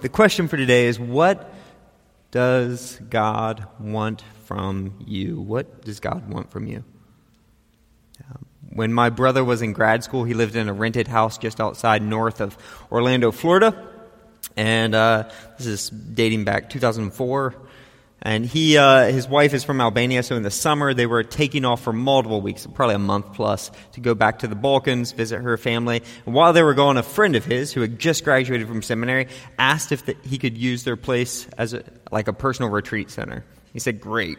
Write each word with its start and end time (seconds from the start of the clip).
the 0.00 0.08
question 0.08 0.48
for 0.48 0.56
today 0.56 0.86
is 0.86 0.98
what 0.98 1.52
does 2.30 2.98
God 3.08 3.66
want 3.78 4.22
from 4.44 4.94
you? 5.06 5.40
What 5.40 5.84
does 5.84 6.00
God 6.00 6.28
want 6.28 6.50
from 6.50 6.66
you? 6.66 6.84
Um, 8.28 8.46
when 8.72 8.92
my 8.92 9.10
brother 9.10 9.44
was 9.44 9.62
in 9.62 9.72
grad 9.72 10.02
school, 10.04 10.24
he 10.24 10.34
lived 10.34 10.56
in 10.56 10.68
a 10.68 10.72
rented 10.72 11.08
house 11.08 11.38
just 11.38 11.60
outside 11.60 12.02
north 12.02 12.40
of 12.40 12.56
Orlando, 12.90 13.30
Florida. 13.30 13.88
And 14.56 14.94
uh, 14.94 15.30
this 15.58 15.66
is 15.66 15.90
dating 15.90 16.44
back 16.44 16.70
2004. 16.70 17.54
And 18.22 18.44
he, 18.44 18.76
uh, 18.76 19.06
his 19.06 19.26
wife 19.26 19.54
is 19.54 19.64
from 19.64 19.80
Albania, 19.80 20.22
so 20.22 20.36
in 20.36 20.42
the 20.42 20.50
summer 20.50 20.92
they 20.92 21.06
were 21.06 21.22
taking 21.22 21.64
off 21.64 21.82
for 21.82 21.92
multiple 21.92 22.42
weeks, 22.42 22.66
probably 22.66 22.96
a 22.96 22.98
month 22.98 23.32
plus, 23.32 23.70
to 23.92 24.00
go 24.00 24.14
back 24.14 24.40
to 24.40 24.46
the 24.46 24.54
Balkans, 24.54 25.12
visit 25.12 25.40
her 25.40 25.56
family. 25.56 26.02
And 26.26 26.34
while 26.34 26.52
they 26.52 26.62
were 26.62 26.74
gone, 26.74 26.98
a 26.98 27.02
friend 27.02 27.34
of 27.34 27.46
his 27.46 27.72
who 27.72 27.80
had 27.80 27.98
just 27.98 28.24
graduated 28.24 28.68
from 28.68 28.82
seminary 28.82 29.28
asked 29.58 29.90
if 29.90 30.04
the, 30.04 30.16
he 30.22 30.36
could 30.36 30.58
use 30.58 30.84
their 30.84 30.96
place 30.96 31.46
as 31.56 31.72
a, 31.72 31.82
like 32.12 32.28
a 32.28 32.34
personal 32.34 32.70
retreat 32.70 33.10
center. 33.10 33.42
He 33.72 33.78
said, 33.78 34.00
"Great." 34.00 34.38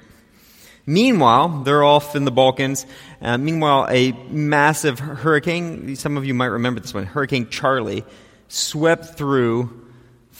Meanwhile, 0.86 1.63
they're 1.63 1.84
off 1.84 2.16
in 2.16 2.25
the 2.25 2.31
Balkans. 2.31 2.86
Uh, 3.22 3.38
meanwhile, 3.38 3.88
a 3.89 4.11
massive 4.30 5.00
hurricane, 5.00 5.95
some 5.95 6.17
of 6.17 6.25
you 6.25 6.34
might 6.34 6.48
remember 6.48 6.80
this 6.80 6.94
one, 6.94 7.05
Hurricane 7.05 7.50
Charley, 7.50 8.03
swept 8.48 9.17
through 9.17 9.91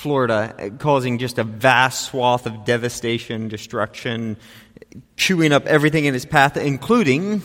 Florida, 0.02 0.72
causing 0.80 1.20
just 1.20 1.38
a 1.38 1.44
vast 1.44 2.05
swath 2.05 2.48
of 2.48 2.66
devastation, 2.66 3.50
destruction, 3.50 4.36
chewing 5.16 5.54
up 5.54 5.68
everything 5.68 6.05
in 6.05 6.16
its 6.16 6.26
path, 6.26 6.58
including 6.58 7.44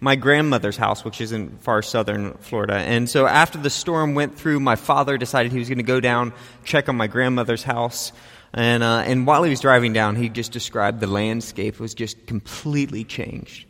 my 0.00 0.16
grandmother's 0.16 0.78
house, 0.78 1.04
which 1.04 1.20
is 1.20 1.32
in 1.32 1.58
far 1.58 1.82
southern 1.82 2.32
Florida. 2.38 2.76
And 2.76 3.06
so 3.08 3.26
after 3.26 3.58
the 3.58 3.68
storm 3.68 4.14
went 4.14 4.34
through, 4.34 4.60
my 4.60 4.76
father 4.76 5.18
decided 5.18 5.52
he 5.52 5.58
was 5.58 5.68
going 5.68 5.76
to 5.76 5.84
go 5.84 6.00
down, 6.00 6.32
check 6.64 6.88
on 6.88 6.96
my 6.96 7.06
grandmother's 7.06 7.64
house. 7.64 8.12
And, 8.54 8.82
uh, 8.82 9.04
and 9.04 9.26
while 9.26 9.42
he 9.42 9.50
was 9.50 9.60
driving 9.60 9.92
down, 9.92 10.16
he 10.16 10.30
just 10.30 10.52
described 10.52 11.00
the 11.00 11.06
landscape 11.06 11.78
was 11.78 11.92
just 11.92 12.26
completely 12.26 13.04
changed. 13.04 13.66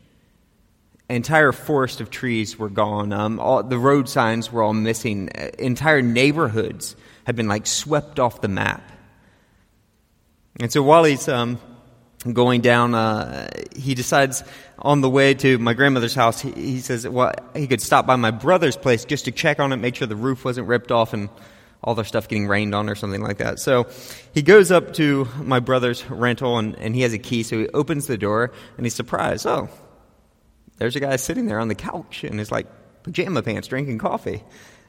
Entire 1.11 1.51
forest 1.51 2.01
of 2.01 2.09
trees 2.09 2.57
were 2.57 2.69
gone. 2.69 3.13
Um, 3.13 3.41
all, 3.41 3.65
the 3.65 3.79
road 3.79 4.09
signs 4.09 4.53
were 4.53 4.63
all 4.63 4.73
missing. 4.73 5.29
Entire 5.59 6.03
neighborhoods 6.03 6.95
had 7.25 7.35
been 7.35 7.49
like 7.49 7.67
swept 7.67 8.21
off 8.21 8.41
the 8.41 8.49
map. 8.49 8.81
And 10.61 10.71
so 10.71 10.85
while 10.85 11.03
he's 11.03 11.29
um, 11.29 11.59
going 12.33 12.61
down, 12.61 12.95
uh, 12.95 13.49
he 13.75 13.97
decides 13.97 14.45
on 14.79 15.01
the 15.01 15.11
way 15.11 15.35
to 15.35 15.59
my 15.59 15.75
grandmother's 15.75 16.15
house, 16.15 16.41
he, 16.41 16.53
he, 16.53 16.79
says, 16.79 17.09
well, 17.09 17.33
he 17.57 17.67
could 17.67 17.83
stop 17.83 18.07
by 18.07 18.15
my 18.15 18.31
brother's 18.31 18.77
place 18.77 19.05
just 19.05 19.25
to 19.25 19.33
check 19.33 19.59
on 19.59 19.73
it, 19.73 19.79
make 19.79 19.97
sure 19.97 20.07
the 20.07 20.15
roof 20.15 20.45
wasn't 20.45 20.69
ripped 20.69 20.93
off 20.93 21.13
and 21.13 21.29
all 21.83 21.97
their 21.97 22.05
stuff 22.05 22.29
getting 22.29 22.47
rained 22.47 22.73
on 22.73 22.89
or 22.89 22.95
something 22.95 23.23
like 23.23 23.39
that. 23.39 23.59
So 23.59 23.89
he 24.33 24.43
goes 24.43 24.71
up 24.71 24.93
to 24.95 25.27
my 25.43 25.59
brother's 25.59 26.09
rental 26.09 26.59
and, 26.59 26.77
and 26.77 26.95
he 26.95 27.03
has 27.03 27.15
a 27.15 27.19
key, 27.19 27.43
so 27.43 27.59
he 27.59 27.69
opens 27.69 28.07
the 28.07 28.17
door 28.19 28.53
and 28.77 28.87
he's 28.87 28.95
surprised. 28.95 29.45
Oh, 29.45 29.69
there's 30.81 30.97
a 30.97 31.01
guy 31.01 31.15
sitting 31.17 31.47
there 31.47 31.61
on 31.61 31.69
the 31.69 31.75
couch 31.75 32.25
in 32.25 32.39
his 32.39 32.51
like 32.51 32.67
pajama 33.03 33.43
pants 33.43 33.69
drinking 33.69 33.99
coffee. 33.99 34.43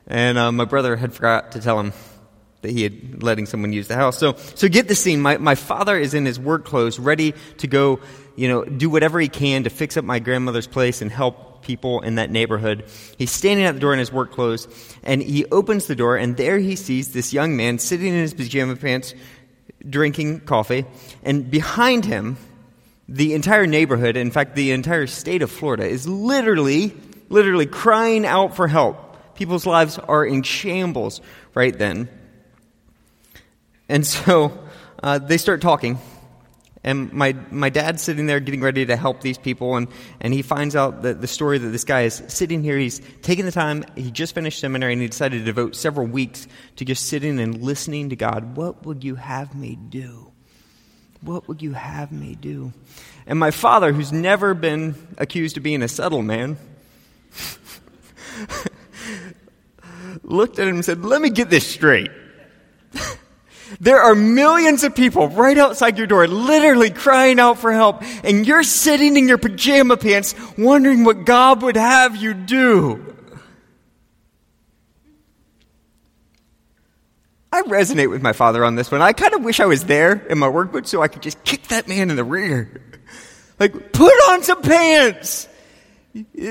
And 0.08 0.38
uh, 0.38 0.52
my 0.52 0.64
brother 0.64 0.96
had 0.96 1.14
forgot 1.14 1.52
to 1.52 1.60
tell 1.60 1.80
him 1.80 1.92
that 2.62 2.72
he 2.72 2.84
had 2.84 3.22
letting 3.22 3.46
someone 3.46 3.74
use 3.74 3.90
the 3.90 3.96
house. 3.96 4.18
So, 4.18 4.36
so 4.56 4.70
get 4.70 4.88
the 4.88 4.96
scene. 4.96 5.20
My, 5.20 5.38
my 5.38 5.56
father 5.56 5.98
is 5.98 6.14
in 6.14 6.26
his 6.26 6.40
work 6.40 6.64
clothes, 6.64 6.98
ready 6.98 7.34
to 7.58 7.68
go, 7.68 8.00
you 8.38 8.48
know, 8.48 8.64
do 8.64 8.90
whatever 8.90 9.20
he 9.20 9.28
can 9.28 9.66
to 9.66 9.70
fix 9.70 9.98
up 9.98 10.06
my 10.06 10.20
grandmother's 10.20 10.66
place 10.66 11.02
and 11.02 11.12
help 11.12 11.62
people 11.62 12.00
in 12.00 12.16
that 12.16 12.32
neighborhood. 12.32 12.86
He's 13.18 13.32
standing 13.32 13.66
at 13.66 13.74
the 13.74 13.82
door 13.82 13.92
in 13.92 14.00
his 14.00 14.14
work 14.14 14.32
clothes, 14.32 14.68
and 15.04 15.22
he 15.22 15.46
opens 15.48 15.88
the 15.88 15.96
door, 15.96 16.16
and 16.16 16.38
there 16.38 16.58
he 16.58 16.78
sees 16.78 17.12
this 17.12 17.34
young 17.34 17.58
man 17.58 17.80
sitting 17.80 18.08
in 18.08 18.20
his 18.20 18.34
pajama 18.34 18.78
pants, 18.78 19.14
drinking 19.88 20.42
coffee, 20.42 20.86
and 21.24 21.52
behind 21.52 22.06
him, 22.06 22.38
the 23.12 23.34
entire 23.34 23.68
neighborhood, 23.68 24.16
in 24.16 24.32
fact, 24.32 24.56
the 24.56 24.72
entire 24.72 25.06
state 25.06 25.42
of 25.42 25.52
Florida, 25.52 25.86
is 25.86 26.08
literally, 26.08 26.94
literally 27.28 27.66
crying 27.66 28.26
out 28.26 28.56
for 28.56 28.70
help. 28.70 29.36
People's 29.36 29.66
lives 29.66 29.98
are 30.00 30.26
in 30.26 30.44
shambles 30.44 31.20
right 31.54 31.78
then. 31.78 32.08
And 33.90 34.08
so 34.08 34.58
uh, 35.04 35.20
they 35.20 35.38
start 35.38 35.62
talking. 35.62 36.00
And 36.86 37.12
my, 37.12 37.36
my 37.52 37.70
dad's 37.70 38.02
sitting 38.02 38.28
there 38.28 38.40
getting 38.40 38.62
ready 38.62 38.86
to 38.86 38.96
help 38.96 39.20
these 39.20 39.38
people, 39.38 39.76
and, 39.76 39.90
and 40.22 40.34
he 40.34 40.42
finds 40.42 40.76
out 40.76 41.02
that 41.02 41.20
the 41.20 41.28
story 41.28 41.58
that 41.58 41.68
this 41.68 41.84
guy 41.84 42.04
is 42.04 42.24
sitting 42.30 42.64
here. 42.64 42.78
He's 42.78 43.02
taking 43.22 43.44
the 43.44 43.52
time, 43.52 43.84
he 43.96 44.10
just 44.10 44.34
finished 44.34 44.60
seminary, 44.60 44.94
and 44.94 45.02
he 45.02 45.10
decided 45.10 45.40
to 45.40 45.44
devote 45.44 45.76
several 45.76 46.08
weeks 46.08 46.48
to 46.78 46.86
just 46.86 47.08
sitting 47.08 47.42
and 47.42 47.62
listening 47.62 48.10
to 48.10 48.16
God. 48.16 48.56
What 48.56 48.86
would 48.86 49.04
you 49.04 49.16
have 49.16 49.54
me 49.54 49.76
do? 49.76 50.31
What 51.22 51.48
would 51.48 51.62
you 51.62 51.74
have 51.74 52.12
me 52.12 52.36
do? 52.40 52.74
And 53.28 53.38
my 53.38 53.52
father, 53.52 53.94
who's 53.94 54.12
never 54.12 54.54
been 54.54 54.96
accused 55.18 55.58
of 55.58 55.64
being 55.64 55.84
a 55.84 55.88
subtle 55.88 56.24
man, 56.24 56.58
looked 60.24 60.60
at 60.60 60.68
him 60.68 60.76
and 60.76 60.86
said, 60.86 61.06
Let 61.06 61.22
me 61.22 61.30
get 61.30 61.50
this 61.50 61.68
straight. 61.68 62.12
There 63.80 64.02
are 64.02 64.16
millions 64.16 64.84
of 64.84 64.96
people 64.96 65.30
right 65.30 65.58
outside 65.58 65.98
your 65.98 66.06
door, 66.06 66.28
literally 66.28 66.90
crying 66.90 67.40
out 67.40 67.58
for 67.58 67.72
help, 67.72 68.04
and 68.24 68.46
you're 68.46 68.64
sitting 68.64 69.16
in 69.16 69.30
your 69.30 69.38
pajama 69.38 69.96
pants 69.96 70.36
wondering 70.58 71.06
what 71.06 71.26
God 71.26 71.62
would 71.62 71.78
have 71.78 72.18
you 72.18 72.34
do. 72.34 73.16
I 77.52 77.64
resonate 77.64 78.10
with 78.10 78.22
my 78.22 78.34
father 78.34 78.64
on 78.64 78.76
this 78.76 78.90
one. 78.92 79.02
I 79.02 79.14
kind 79.14 79.34
of 79.34 79.44
wish 79.44 79.60
I 79.60 79.66
was 79.66 79.84
there 79.86 80.14
in 80.14 80.38
my 80.38 80.48
work 80.48 80.72
boots 80.72 80.90
so 80.90 81.02
I 81.02 81.10
could 81.10 81.22
just 81.22 81.44
kick 81.44 81.68
that 81.68 81.88
man 81.88 82.10
in 82.10 82.16
the 82.16 82.24
rear. 82.24 82.82
Like, 83.60 83.92
put 83.92 84.14
on 84.30 84.44
some 84.44 84.62
pants. 84.62 85.48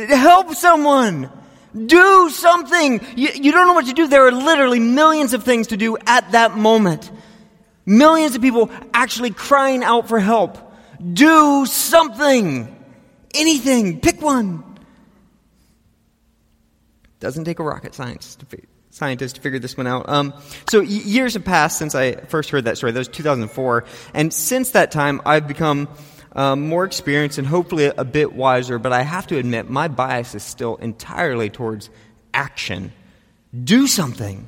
Help 0.08 0.54
someone. 0.54 1.30
Do 1.74 2.30
something. 2.30 3.00
You, 3.16 3.28
you, 3.34 3.52
don't 3.52 3.66
know 3.66 3.72
what 3.72 3.86
to 3.86 3.92
do. 3.92 4.08
There 4.08 4.26
are 4.26 4.32
literally 4.32 4.80
millions 4.80 5.32
of 5.32 5.44
things 5.44 5.68
to 5.68 5.76
do 5.76 5.96
at 6.06 6.32
that 6.32 6.56
moment. 6.56 7.10
Millions 7.86 8.36
of 8.36 8.42
people 8.42 8.70
actually 8.92 9.30
crying 9.30 9.82
out 9.82 10.08
for 10.08 10.20
help. 10.20 10.58
Do 11.12 11.64
something. 11.66 12.76
Anything. 13.34 14.00
Pick 14.00 14.20
one. 14.20 14.64
Doesn't 17.20 17.44
take 17.44 17.58
a 17.58 17.64
rocket 17.64 17.94
science 17.94 18.36
to 18.36 18.46
scientist 18.90 19.36
to 19.36 19.40
figure 19.40 19.58
this 19.58 19.76
one 19.76 19.86
out. 19.86 20.08
Um, 20.08 20.34
so 20.68 20.80
years 20.80 21.34
have 21.34 21.44
passed 21.44 21.78
since 21.78 21.94
I 21.94 22.12
first 22.12 22.50
heard 22.50 22.64
that 22.64 22.76
story. 22.76 22.92
That 22.92 22.98
was 22.98 23.08
2004, 23.08 23.84
and 24.14 24.32
since 24.32 24.70
that 24.70 24.90
time, 24.90 25.20
I've 25.24 25.48
become 25.48 25.88
um, 26.32 26.68
more 26.68 26.84
experienced 26.84 27.38
and 27.38 27.46
hopefully 27.46 27.86
a 27.86 28.04
bit 28.04 28.32
wiser, 28.32 28.78
but 28.78 28.92
I 28.92 29.02
have 29.02 29.26
to 29.28 29.38
admit 29.38 29.68
my 29.68 29.88
bias 29.88 30.34
is 30.34 30.42
still 30.42 30.76
entirely 30.76 31.50
towards 31.50 31.90
action. 32.32 32.92
Do 33.64 33.86
something. 33.86 34.46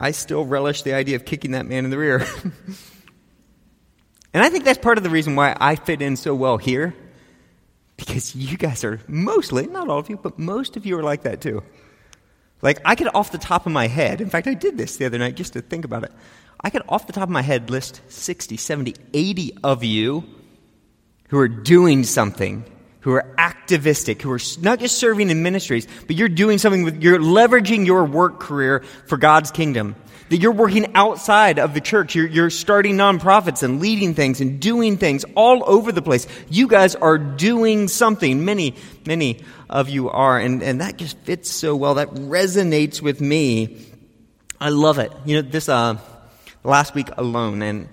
I 0.00 0.12
still 0.12 0.44
relish 0.44 0.82
the 0.82 0.94
idea 0.94 1.16
of 1.16 1.24
kicking 1.24 1.52
that 1.52 1.66
man 1.66 1.84
in 1.84 1.90
the 1.90 1.98
rear. 1.98 2.26
and 4.34 4.42
I 4.42 4.48
think 4.48 4.64
that's 4.64 4.78
part 4.78 4.98
of 4.98 5.04
the 5.04 5.10
reason 5.10 5.36
why 5.36 5.56
I 5.60 5.76
fit 5.76 6.02
in 6.02 6.16
so 6.16 6.34
well 6.34 6.56
here. 6.56 6.94
Because 8.04 8.34
you 8.34 8.56
guys 8.56 8.82
are 8.82 9.00
mostly, 9.06 9.68
not 9.68 9.88
all 9.88 10.00
of 10.00 10.10
you, 10.10 10.16
but 10.16 10.36
most 10.36 10.76
of 10.76 10.84
you 10.84 10.98
are 10.98 11.04
like 11.04 11.22
that 11.22 11.40
too. 11.40 11.62
Like, 12.60 12.80
I 12.84 12.96
could 12.96 13.08
off 13.14 13.30
the 13.30 13.38
top 13.38 13.64
of 13.64 13.72
my 13.72 13.86
head, 13.86 14.20
in 14.20 14.28
fact, 14.28 14.48
I 14.48 14.54
did 14.54 14.76
this 14.76 14.96
the 14.96 15.06
other 15.06 15.18
night 15.18 15.36
just 15.36 15.52
to 15.52 15.60
think 15.60 15.84
about 15.84 16.02
it. 16.02 16.12
I 16.60 16.70
could, 16.70 16.82
off 16.88 17.06
the 17.06 17.12
top 17.12 17.24
of 17.24 17.30
my 17.30 17.42
head, 17.42 17.70
list 17.70 18.00
60, 18.08 18.56
70, 18.56 18.94
80 19.14 19.58
of 19.62 19.84
you 19.84 20.24
who 21.28 21.38
are 21.38 21.48
doing 21.48 22.02
something, 22.02 22.64
who 23.00 23.12
are 23.12 23.34
activistic, 23.38 24.20
who 24.20 24.32
are 24.32 24.40
not 24.60 24.80
just 24.80 24.98
serving 24.98 25.30
in 25.30 25.42
ministries, 25.42 25.86
but 26.06 26.16
you're 26.16 26.28
doing 26.28 26.58
something 26.58 26.82
with, 26.82 27.02
you're 27.02 27.18
leveraging 27.18 27.86
your 27.86 28.04
work 28.04 28.40
career 28.40 28.84
for 29.06 29.16
God's 29.16 29.52
kingdom. 29.52 29.94
That 30.32 30.38
you're 30.38 30.52
working 30.52 30.94
outside 30.94 31.58
of 31.58 31.74
the 31.74 31.82
church. 31.82 32.14
You're, 32.14 32.26
you're 32.26 32.48
starting 32.48 32.96
nonprofits 32.96 33.62
and 33.62 33.82
leading 33.82 34.14
things 34.14 34.40
and 34.40 34.58
doing 34.60 34.96
things 34.96 35.26
all 35.34 35.62
over 35.66 35.92
the 35.92 36.00
place. 36.00 36.26
You 36.48 36.68
guys 36.68 36.94
are 36.94 37.18
doing 37.18 37.86
something. 37.86 38.42
Many, 38.42 38.74
many 39.04 39.44
of 39.68 39.90
you 39.90 40.08
are. 40.08 40.38
And, 40.38 40.62
and 40.62 40.80
that 40.80 40.96
just 40.96 41.18
fits 41.18 41.50
so 41.50 41.76
well. 41.76 41.96
That 41.96 42.08
resonates 42.12 43.02
with 43.02 43.20
me. 43.20 43.84
I 44.58 44.70
love 44.70 44.98
it. 44.98 45.12
You 45.26 45.42
know, 45.42 45.50
this, 45.50 45.68
uh, 45.68 45.98
last 46.64 46.94
week 46.94 47.10
alone. 47.18 47.60
And 47.60 47.90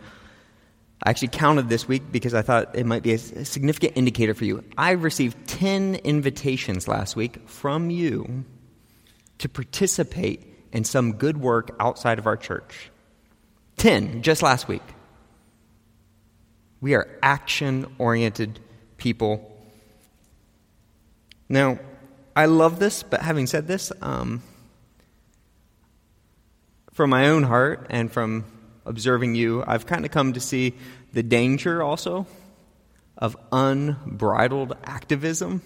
I 1.03 1.09
actually 1.09 1.27
counted 1.27 1.67
this 1.67 1.89
week 1.89 2.09
because 2.09 2.33
I 2.33 2.41
thought 2.41 2.73
it 2.73 2.85
might 2.85 3.03
be 3.03 3.11
a 3.11 3.17
significant 3.17 3.97
indicator 3.97 4.33
for 4.33 4.45
you. 4.45 4.63
I 4.77 4.91
received 4.91 5.45
10 5.49 5.95
invitations 6.05 6.87
last 6.87 7.17
week 7.17 7.49
from 7.49 7.89
you 7.89 8.45
to 9.39 9.49
participate 9.49 10.48
in 10.71 10.83
some 10.83 11.13
good 11.13 11.37
work 11.37 11.75
outside 11.79 12.19
of 12.19 12.27
our 12.27 12.37
church. 12.37 12.91
10 13.77 14.21
just 14.21 14.43
last 14.43 14.67
week. 14.67 14.83
We 16.81 16.95
are 16.95 17.07
action 17.21 17.93
oriented 17.97 18.59
people. 18.97 19.55
Now, 21.47 21.79
I 22.35 22.45
love 22.45 22.79
this, 22.79 23.03
but 23.03 23.21
having 23.21 23.47
said 23.47 23.67
this, 23.67 23.91
um, 24.01 24.43
from 26.93 27.09
my 27.09 27.27
own 27.27 27.43
heart 27.43 27.87
and 27.89 28.11
from 28.11 28.45
observing 28.85 29.35
you, 29.35 29.63
I've 29.65 29.85
kind 29.85 30.05
of 30.05 30.11
come 30.11 30.33
to 30.33 30.39
see 30.39 30.75
the 31.13 31.23
danger 31.23 31.81
also 31.81 32.27
of 33.17 33.35
unbridled 33.51 34.75
activism, 34.83 35.61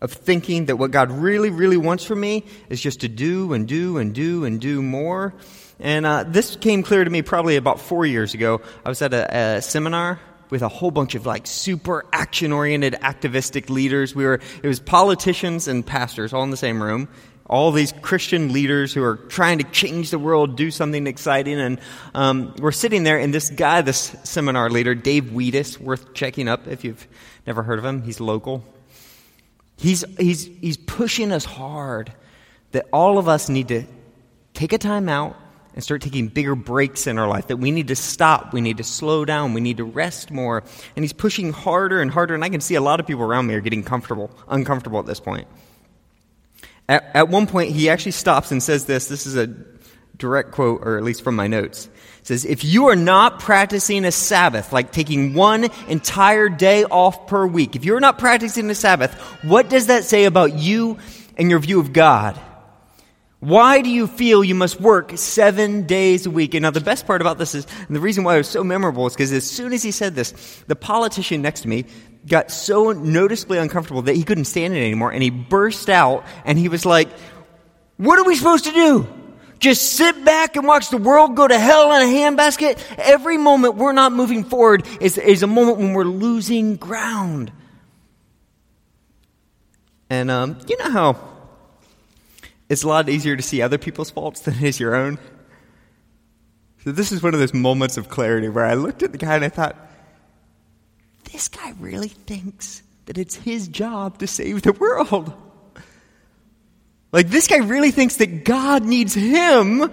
of 0.00 0.12
thinking 0.12 0.66
that 0.66 0.76
what 0.76 0.90
God 0.90 1.10
really, 1.10 1.50
really 1.50 1.76
wants 1.76 2.04
from 2.04 2.20
me 2.20 2.44
is 2.68 2.80
just 2.80 3.00
to 3.00 3.08
do 3.08 3.52
and 3.52 3.68
do 3.68 3.98
and 3.98 4.14
do 4.14 4.44
and 4.44 4.60
do 4.60 4.82
more. 4.82 5.34
And 5.78 6.04
uh, 6.04 6.24
this 6.24 6.56
came 6.56 6.82
clear 6.82 7.04
to 7.04 7.10
me 7.10 7.22
probably 7.22 7.56
about 7.56 7.80
four 7.80 8.04
years 8.06 8.34
ago. 8.34 8.60
I 8.84 8.88
was 8.88 9.02
at 9.02 9.14
a, 9.14 9.56
a 9.56 9.62
seminar 9.62 10.20
with 10.50 10.62
a 10.62 10.68
whole 10.68 10.90
bunch 10.90 11.14
of 11.14 11.26
like 11.26 11.46
super 11.46 12.04
action 12.12 12.52
oriented 12.52 12.96
activistic 13.00 13.70
leaders. 13.70 14.14
We 14.14 14.24
were, 14.24 14.40
it 14.62 14.66
was 14.66 14.80
politicians 14.80 15.68
and 15.68 15.86
pastors 15.86 16.32
all 16.32 16.42
in 16.42 16.50
the 16.50 16.56
same 16.56 16.82
room 16.82 17.08
all 17.50 17.72
these 17.72 17.92
Christian 18.00 18.52
leaders 18.52 18.94
who 18.94 19.02
are 19.02 19.16
trying 19.16 19.58
to 19.58 19.64
change 19.64 20.10
the 20.10 20.20
world, 20.20 20.56
do 20.56 20.70
something 20.70 21.08
exciting. 21.08 21.58
And 21.58 21.80
um, 22.14 22.54
we're 22.60 22.70
sitting 22.70 23.02
there, 23.02 23.18
and 23.18 23.34
this 23.34 23.50
guy, 23.50 23.82
this 23.82 24.14
seminar 24.22 24.70
leader, 24.70 24.94
Dave 24.94 25.24
Weedis, 25.24 25.76
worth 25.76 26.14
checking 26.14 26.46
up 26.46 26.68
if 26.68 26.84
you've 26.84 27.08
never 27.48 27.64
heard 27.64 27.80
of 27.80 27.84
him, 27.84 28.02
he's 28.02 28.20
local. 28.20 28.64
He's, 29.80 30.04
he's, 30.18 30.44
he's 30.44 30.76
pushing 30.76 31.32
us 31.32 31.46
hard 31.46 32.12
that 32.72 32.86
all 32.92 33.16
of 33.16 33.28
us 33.28 33.48
need 33.48 33.68
to 33.68 33.84
take 34.52 34.74
a 34.74 34.78
time 34.78 35.08
out 35.08 35.36
and 35.74 35.82
start 35.82 36.02
taking 36.02 36.28
bigger 36.28 36.54
breaks 36.54 37.06
in 37.06 37.18
our 37.18 37.26
life, 37.26 37.46
that 37.46 37.56
we 37.56 37.70
need 37.70 37.88
to 37.88 37.96
stop, 37.96 38.52
we 38.52 38.60
need 38.60 38.76
to 38.76 38.84
slow 38.84 39.24
down, 39.24 39.54
we 39.54 39.62
need 39.62 39.78
to 39.78 39.84
rest 39.84 40.30
more. 40.30 40.62
And 40.96 41.02
he's 41.02 41.14
pushing 41.14 41.52
harder 41.52 42.02
and 42.02 42.10
harder, 42.10 42.34
and 42.34 42.44
I 42.44 42.50
can 42.50 42.60
see 42.60 42.74
a 42.74 42.80
lot 42.82 43.00
of 43.00 43.06
people 43.06 43.22
around 43.22 43.46
me 43.46 43.54
are 43.54 43.60
getting 43.60 43.82
comfortable, 43.82 44.30
uncomfortable 44.48 44.98
at 44.98 45.06
this 45.06 45.20
point. 45.20 45.48
At, 46.86 47.10
at 47.14 47.28
one 47.30 47.46
point, 47.46 47.70
he 47.70 47.88
actually 47.88 48.12
stops 48.12 48.52
and 48.52 48.62
says 48.62 48.84
this. 48.84 49.08
This 49.08 49.26
is 49.26 49.36
a 49.36 49.46
direct 50.18 50.50
quote, 50.50 50.82
or 50.82 50.98
at 50.98 51.04
least 51.04 51.22
from 51.22 51.36
my 51.36 51.46
notes. 51.46 51.88
It 52.20 52.26
says, 52.26 52.44
If 52.44 52.64
you 52.64 52.88
are 52.88 52.96
not 52.96 53.40
practicing 53.40 54.04
a 54.04 54.12
Sabbath, 54.12 54.72
like 54.72 54.92
taking 54.92 55.34
one 55.34 55.68
entire 55.88 56.48
day 56.48 56.84
off 56.84 57.26
per 57.26 57.46
week, 57.46 57.76
if 57.76 57.84
you're 57.84 58.00
not 58.00 58.18
practicing 58.18 58.68
a 58.70 58.74
Sabbath, 58.74 59.14
what 59.42 59.68
does 59.68 59.86
that 59.86 60.04
say 60.04 60.24
about 60.24 60.54
you 60.54 60.98
and 61.36 61.50
your 61.50 61.58
view 61.58 61.80
of 61.80 61.92
God? 61.92 62.38
Why 63.40 63.80
do 63.80 63.88
you 63.88 64.06
feel 64.06 64.44
you 64.44 64.54
must 64.54 64.82
work 64.82 65.16
seven 65.16 65.86
days 65.86 66.26
a 66.26 66.30
week? 66.30 66.52
And 66.52 66.62
now 66.62 66.70
the 66.70 66.82
best 66.82 67.06
part 67.06 67.22
about 67.22 67.38
this 67.38 67.54
is, 67.54 67.66
and 67.86 67.96
the 67.96 68.00
reason 68.00 68.22
why 68.22 68.34
it 68.34 68.38
was 68.38 68.48
so 68.48 68.62
memorable 68.62 69.06
is 69.06 69.14
because 69.14 69.32
as 69.32 69.48
soon 69.48 69.72
as 69.72 69.82
he 69.82 69.92
said 69.92 70.14
this, 70.14 70.62
the 70.66 70.76
politician 70.76 71.40
next 71.40 71.62
to 71.62 71.68
me 71.68 71.86
got 72.28 72.50
so 72.50 72.92
noticeably 72.92 73.56
uncomfortable 73.56 74.02
that 74.02 74.14
he 74.14 74.24
couldn't 74.24 74.44
stand 74.44 74.74
it 74.74 74.80
anymore 74.80 75.10
and 75.10 75.22
he 75.22 75.30
burst 75.30 75.88
out 75.88 76.26
and 76.44 76.58
he 76.58 76.68
was 76.68 76.84
like, 76.84 77.08
What 77.96 78.18
are 78.18 78.24
we 78.24 78.36
supposed 78.36 78.64
to 78.64 78.72
do? 78.72 79.08
Just 79.60 79.92
sit 79.92 80.24
back 80.24 80.56
and 80.56 80.66
watch 80.66 80.88
the 80.88 80.96
world 80.96 81.36
go 81.36 81.46
to 81.46 81.58
hell 81.58 81.92
in 81.94 82.02
a 82.02 82.12
handbasket? 82.12 82.82
Every 82.96 83.36
moment 83.36 83.76
we're 83.76 83.92
not 83.92 84.10
moving 84.10 84.42
forward 84.42 84.86
is, 85.00 85.18
is 85.18 85.42
a 85.42 85.46
moment 85.46 85.78
when 85.78 85.92
we're 85.92 86.04
losing 86.04 86.76
ground. 86.76 87.52
And 90.08 90.30
um, 90.30 90.58
you 90.66 90.78
know 90.78 90.90
how 90.90 91.16
it's 92.70 92.82
a 92.82 92.88
lot 92.88 93.08
easier 93.10 93.36
to 93.36 93.42
see 93.42 93.60
other 93.60 93.78
people's 93.78 94.10
faults 94.10 94.40
than 94.40 94.54
it 94.54 94.62
is 94.62 94.80
your 94.80 94.94
own? 94.94 95.18
So, 96.82 96.92
this 96.92 97.12
is 97.12 97.22
one 97.22 97.34
of 97.34 97.40
those 97.40 97.52
moments 97.52 97.98
of 97.98 98.08
clarity 98.08 98.48
where 98.48 98.64
I 98.64 98.72
looked 98.74 99.02
at 99.02 99.12
the 99.12 99.18
guy 99.18 99.34
and 99.34 99.44
I 99.44 99.50
thought, 99.50 99.76
this 101.30 101.48
guy 101.48 101.74
really 101.78 102.08
thinks 102.08 102.82
that 103.04 103.18
it's 103.18 103.34
his 103.34 103.68
job 103.68 104.18
to 104.18 104.26
save 104.26 104.62
the 104.62 104.72
world. 104.72 105.34
Like, 107.12 107.28
this 107.28 107.48
guy 107.48 107.58
really 107.58 107.90
thinks 107.90 108.16
that 108.16 108.44
God 108.44 108.84
needs 108.84 109.14
him 109.14 109.90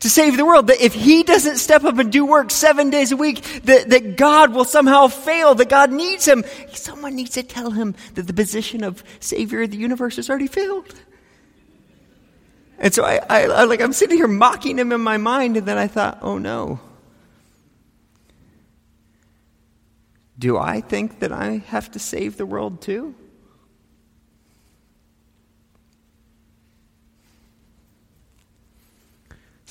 to 0.00 0.10
save 0.10 0.36
the 0.36 0.44
world. 0.44 0.68
That 0.68 0.80
if 0.80 0.94
he 0.94 1.22
doesn't 1.22 1.56
step 1.56 1.84
up 1.84 1.98
and 1.98 2.12
do 2.12 2.24
work 2.24 2.50
seven 2.50 2.90
days 2.90 3.12
a 3.12 3.16
week, 3.16 3.42
that, 3.64 3.90
that 3.90 4.16
God 4.16 4.54
will 4.54 4.64
somehow 4.64 5.08
fail, 5.08 5.54
that 5.56 5.68
God 5.68 5.90
needs 5.90 6.26
him. 6.26 6.44
Someone 6.72 7.16
needs 7.16 7.30
to 7.30 7.42
tell 7.42 7.70
him 7.70 7.94
that 8.14 8.26
the 8.26 8.32
position 8.32 8.84
of 8.84 9.02
Savior 9.20 9.62
of 9.62 9.70
the 9.70 9.76
universe 9.76 10.18
is 10.18 10.30
already 10.30 10.46
filled. 10.46 10.94
And 12.78 12.92
so 12.92 13.04
I, 13.04 13.20
I, 13.28 13.42
I 13.44 13.64
like 13.64 13.80
I'm 13.80 13.92
sitting 13.92 14.18
here 14.18 14.28
mocking 14.28 14.78
him 14.78 14.92
in 14.92 15.00
my 15.00 15.16
mind, 15.16 15.56
and 15.56 15.66
then 15.66 15.78
I 15.78 15.86
thought, 15.86 16.18
oh 16.22 16.38
no. 16.38 16.78
Do 20.38 20.58
I 20.58 20.82
think 20.82 21.20
that 21.20 21.32
I 21.32 21.62
have 21.68 21.90
to 21.92 21.98
save 21.98 22.36
the 22.36 22.44
world 22.44 22.82
too? 22.82 23.14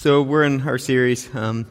So, 0.05 0.21
we're 0.21 0.43
in 0.43 0.61
our 0.67 0.77
series, 0.77 1.33
um, 1.33 1.65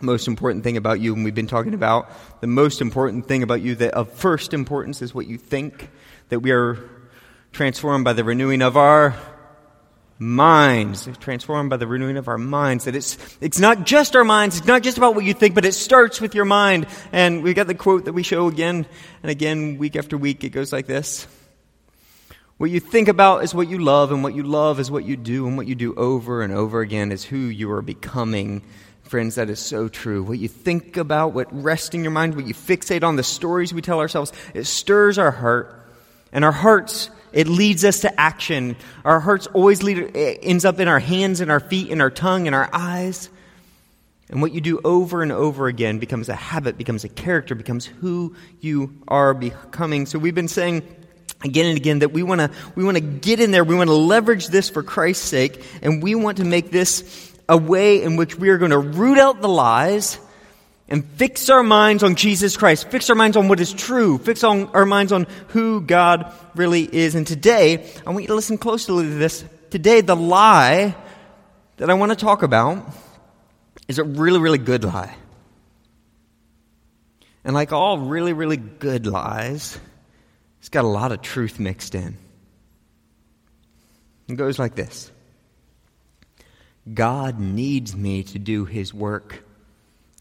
Most 0.00 0.28
Important 0.28 0.62
Thing 0.62 0.76
About 0.76 1.00
You, 1.00 1.14
and 1.14 1.24
we've 1.24 1.34
been 1.34 1.48
talking 1.48 1.74
about 1.74 2.12
the 2.40 2.46
most 2.46 2.80
important 2.80 3.26
thing 3.26 3.42
about 3.42 3.60
you 3.60 3.74
that 3.74 3.94
of 3.94 4.08
first 4.12 4.54
importance 4.54 5.02
is 5.02 5.12
what 5.12 5.26
you 5.26 5.36
think, 5.36 5.90
that 6.28 6.38
we 6.38 6.52
are 6.52 6.78
transformed 7.50 8.04
by 8.04 8.12
the 8.12 8.22
renewing 8.22 8.62
of 8.62 8.76
our 8.76 9.16
minds, 10.20 11.08
transformed 11.18 11.70
by 11.70 11.76
the 11.76 11.88
renewing 11.88 12.18
of 12.18 12.28
our 12.28 12.38
minds. 12.38 12.84
That 12.84 12.94
it's, 12.94 13.18
it's 13.40 13.58
not 13.58 13.84
just 13.84 14.14
our 14.14 14.22
minds, 14.22 14.58
it's 14.58 14.66
not 14.68 14.84
just 14.84 14.96
about 14.96 15.16
what 15.16 15.24
you 15.24 15.34
think, 15.34 15.56
but 15.56 15.64
it 15.64 15.74
starts 15.74 16.20
with 16.20 16.36
your 16.36 16.44
mind. 16.44 16.86
And 17.10 17.42
we've 17.42 17.56
got 17.56 17.66
the 17.66 17.74
quote 17.74 18.04
that 18.04 18.12
we 18.12 18.22
show 18.22 18.46
again 18.46 18.86
and 19.24 19.30
again, 19.32 19.78
week 19.78 19.96
after 19.96 20.16
week. 20.16 20.44
It 20.44 20.50
goes 20.50 20.72
like 20.72 20.86
this 20.86 21.26
What 22.62 22.70
you 22.70 22.78
think 22.78 23.08
about 23.08 23.42
is 23.42 23.52
what 23.52 23.66
you 23.66 23.80
love, 23.80 24.12
and 24.12 24.22
what 24.22 24.36
you 24.36 24.44
love 24.44 24.78
is 24.78 24.88
what 24.88 25.04
you 25.04 25.16
do, 25.16 25.48
and 25.48 25.56
what 25.56 25.66
you 25.66 25.74
do 25.74 25.96
over 25.96 26.42
and 26.42 26.52
over 26.52 26.80
again 26.80 27.10
is 27.10 27.24
who 27.24 27.36
you 27.36 27.68
are 27.72 27.82
becoming. 27.82 28.62
Friends, 29.02 29.34
that 29.34 29.50
is 29.50 29.58
so 29.58 29.88
true. 29.88 30.22
What 30.22 30.38
you 30.38 30.46
think 30.46 30.96
about, 30.96 31.32
what 31.32 31.48
rests 31.50 31.92
in 31.92 32.04
your 32.04 32.12
mind, 32.12 32.36
what 32.36 32.46
you 32.46 32.54
fixate 32.54 33.02
on, 33.02 33.16
the 33.16 33.24
stories 33.24 33.74
we 33.74 33.82
tell 33.82 33.98
ourselves, 33.98 34.32
it 34.54 34.62
stirs 34.62 35.18
our 35.18 35.32
heart. 35.32 35.74
And 36.32 36.44
our 36.44 36.52
hearts 36.52 37.10
it 37.32 37.48
leads 37.48 37.84
us 37.84 37.98
to 38.02 38.20
action. 38.20 38.76
Our 39.04 39.18
hearts 39.18 39.48
always 39.48 39.82
lead, 39.82 40.12
ends 40.14 40.64
up 40.64 40.78
in 40.78 40.86
our 40.86 41.00
hands 41.00 41.40
and 41.40 41.50
our 41.50 41.58
feet 41.58 41.90
and 41.90 42.00
our 42.00 42.12
tongue 42.12 42.46
and 42.46 42.54
our 42.54 42.70
eyes. 42.72 43.28
And 44.28 44.40
what 44.40 44.52
you 44.52 44.60
do 44.60 44.80
over 44.84 45.24
and 45.24 45.32
over 45.32 45.66
again 45.66 45.98
becomes 45.98 46.28
a 46.28 46.36
habit, 46.36 46.78
becomes 46.78 47.02
a 47.02 47.08
character, 47.08 47.56
becomes 47.56 47.86
who 47.86 48.36
you 48.60 49.02
are 49.08 49.34
becoming. 49.34 50.06
So 50.06 50.20
we've 50.20 50.32
been 50.32 50.46
saying 50.46 50.84
again 51.44 51.66
and 51.66 51.76
again 51.76 52.00
that 52.00 52.12
we 52.12 52.22
want 52.22 52.40
to 52.40 52.50
we 52.74 52.84
want 52.84 52.96
to 52.96 53.02
get 53.02 53.40
in 53.40 53.50
there. 53.50 53.64
We 53.64 53.74
want 53.74 53.88
to 53.88 53.94
leverage 53.94 54.48
this 54.48 54.70
for 54.70 54.82
Christ's 54.82 55.26
sake, 55.26 55.62
and 55.82 56.02
we 56.02 56.14
want 56.14 56.38
to 56.38 56.44
make 56.44 56.70
this 56.70 57.32
a 57.48 57.56
way 57.56 58.02
in 58.02 58.16
which 58.16 58.36
we 58.36 58.48
are 58.50 58.58
going 58.58 58.70
to 58.70 58.78
root 58.78 59.18
out 59.18 59.40
the 59.40 59.48
lies 59.48 60.18
and 60.88 61.04
fix 61.04 61.48
our 61.48 61.62
minds 61.62 62.02
on 62.02 62.16
Jesus 62.16 62.56
Christ, 62.56 62.90
fix 62.90 63.08
our 63.08 63.16
minds 63.16 63.36
on 63.36 63.48
what 63.48 63.60
is 63.60 63.72
true, 63.72 64.18
fix 64.18 64.44
on 64.44 64.68
our 64.68 64.84
minds 64.84 65.12
on 65.12 65.26
who 65.48 65.80
God 65.80 66.32
really 66.54 66.82
is. 66.82 67.14
And 67.14 67.26
today, 67.26 67.90
I 68.06 68.10
want 68.10 68.22
you 68.22 68.28
to 68.28 68.34
listen 68.34 68.58
closely 68.58 69.04
to 69.04 69.14
this. 69.14 69.44
Today, 69.70 70.02
the 70.02 70.16
lie 70.16 70.94
that 71.78 71.88
I 71.88 71.94
want 71.94 72.12
to 72.12 72.16
talk 72.16 72.42
about 72.42 72.86
is 73.88 73.98
a 73.98 74.04
really, 74.04 74.38
really 74.38 74.58
good 74.58 74.84
lie. 74.84 75.16
And 77.44 77.54
like 77.54 77.72
all 77.72 77.98
really, 77.98 78.32
really 78.32 78.56
good 78.56 79.06
lies, 79.06 79.78
it's 80.62 80.68
got 80.68 80.84
a 80.84 80.88
lot 80.88 81.10
of 81.10 81.22
truth 81.22 81.58
mixed 81.58 81.96
in. 81.96 82.16
It 84.28 84.36
goes 84.36 84.60
like 84.60 84.76
this 84.76 85.10
God 86.94 87.40
needs 87.40 87.96
me 87.96 88.22
to 88.22 88.38
do 88.38 88.64
his 88.64 88.94
work. 88.94 89.42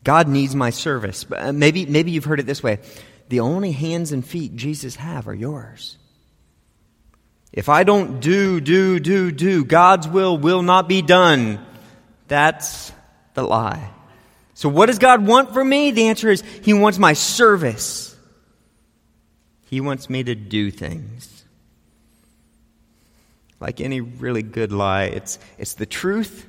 God 0.04 0.28
needs 0.28 0.56
my 0.56 0.72
service. 0.72 1.28
Uh, 1.32 1.52
maybe, 1.54 1.86
maybe 1.86 2.10
you've 2.10 2.26
heard 2.26 2.40
it 2.40 2.48
this 2.48 2.64
way 2.64 2.80
the 3.30 3.42
only 3.42 3.72
hands 3.72 4.12
and 4.12 4.26
feet 4.26 4.56
Jesus 4.56 4.96
have 4.96 5.28
are 5.28 5.36
yours. 5.36 5.96
If 7.54 7.70
I 7.70 7.84
don't 7.84 8.20
do, 8.20 8.60
do, 8.60 9.00
do, 9.00 9.32
do, 9.32 9.64
God's 9.64 10.08
will 10.08 10.40
will 10.40 10.64
not 10.64 10.90
be 10.90 11.04
done. 11.04 11.64
That's 12.28 12.92
the 13.36 13.44
lie. 13.44 13.92
So, 14.56 14.70
what 14.70 14.88
does 14.88 14.98
God 14.98 15.24
want 15.24 15.54
from 15.54 15.70
me? 15.70 15.92
The 15.92 16.08
answer 16.08 16.32
is 16.32 16.42
He 16.64 16.74
wants 16.74 16.98
my 16.98 17.14
service. 17.14 18.11
He 19.72 19.82
wants 19.82 20.08
me 20.08 20.24
to 20.24 20.36
do 20.36 20.70
things. 20.70 21.44
Like 23.60 23.82
any 23.82 24.02
really 24.02 24.44
good 24.44 24.72
lie, 24.72 25.06
it's, 25.06 25.40
it's 25.58 25.74
the 25.74 25.88
truth 25.88 26.48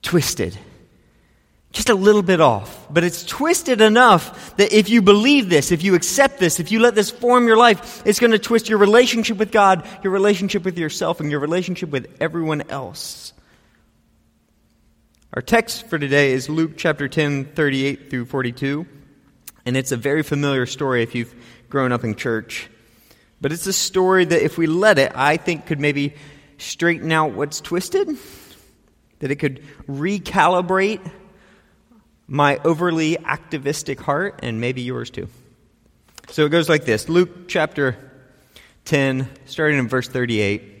twisted 0.00 0.56
just 1.74 1.90
a 1.90 1.94
little 1.94 2.22
bit 2.22 2.40
off. 2.40 2.86
But 2.88 3.04
it's 3.04 3.24
twisted 3.24 3.80
enough 3.80 4.56
that 4.56 4.72
if 4.72 4.88
you 4.88 5.02
believe 5.02 5.50
this, 5.50 5.72
if 5.72 5.82
you 5.82 5.96
accept 5.96 6.38
this, 6.38 6.60
if 6.60 6.70
you 6.70 6.78
let 6.78 6.94
this 6.94 7.10
form 7.10 7.46
your 7.46 7.56
life, 7.56 8.02
it's 8.06 8.20
going 8.20 8.30
to 8.30 8.38
twist 8.38 8.68
your 8.68 8.78
relationship 8.78 9.36
with 9.36 9.50
God, 9.50 9.86
your 10.02 10.12
relationship 10.12 10.64
with 10.64 10.78
yourself, 10.78 11.20
and 11.20 11.30
your 11.30 11.40
relationship 11.40 11.90
with 11.90 12.16
everyone 12.20 12.62
else. 12.70 13.32
Our 15.32 15.42
text 15.42 15.88
for 15.88 15.98
today 15.98 16.30
is 16.32 16.48
Luke 16.48 16.74
chapter 16.76 17.08
10, 17.08 17.46
38 17.56 18.08
through 18.08 18.26
42. 18.26 18.86
And 19.66 19.76
it's 19.76 19.90
a 19.90 19.96
very 19.96 20.22
familiar 20.22 20.66
story 20.66 21.02
if 21.02 21.16
you've 21.16 21.34
grown 21.74 21.90
up 21.90 22.04
in 22.04 22.14
church. 22.14 22.70
But 23.40 23.50
it's 23.50 23.66
a 23.66 23.72
story 23.72 24.24
that, 24.24 24.44
if 24.44 24.56
we 24.56 24.68
let 24.68 24.96
it, 24.96 25.10
I 25.12 25.36
think 25.36 25.66
could 25.66 25.80
maybe 25.80 26.14
straighten 26.56 27.10
out 27.10 27.32
what's 27.32 27.60
twisted 27.60 28.16
that 29.18 29.32
it 29.32 29.40
could 29.40 29.60
recalibrate 29.88 31.00
my 32.28 32.58
overly 32.58 33.18
activistic 33.18 33.98
heart 33.98 34.38
and 34.44 34.60
maybe 34.60 34.82
yours 34.82 35.10
too. 35.10 35.26
So 36.28 36.46
it 36.46 36.50
goes 36.50 36.68
like 36.68 36.84
this 36.84 37.08
Luke 37.08 37.48
chapter 37.48 37.96
10, 38.84 39.28
starting 39.46 39.80
in 39.80 39.88
verse 39.88 40.06
38. 40.06 40.73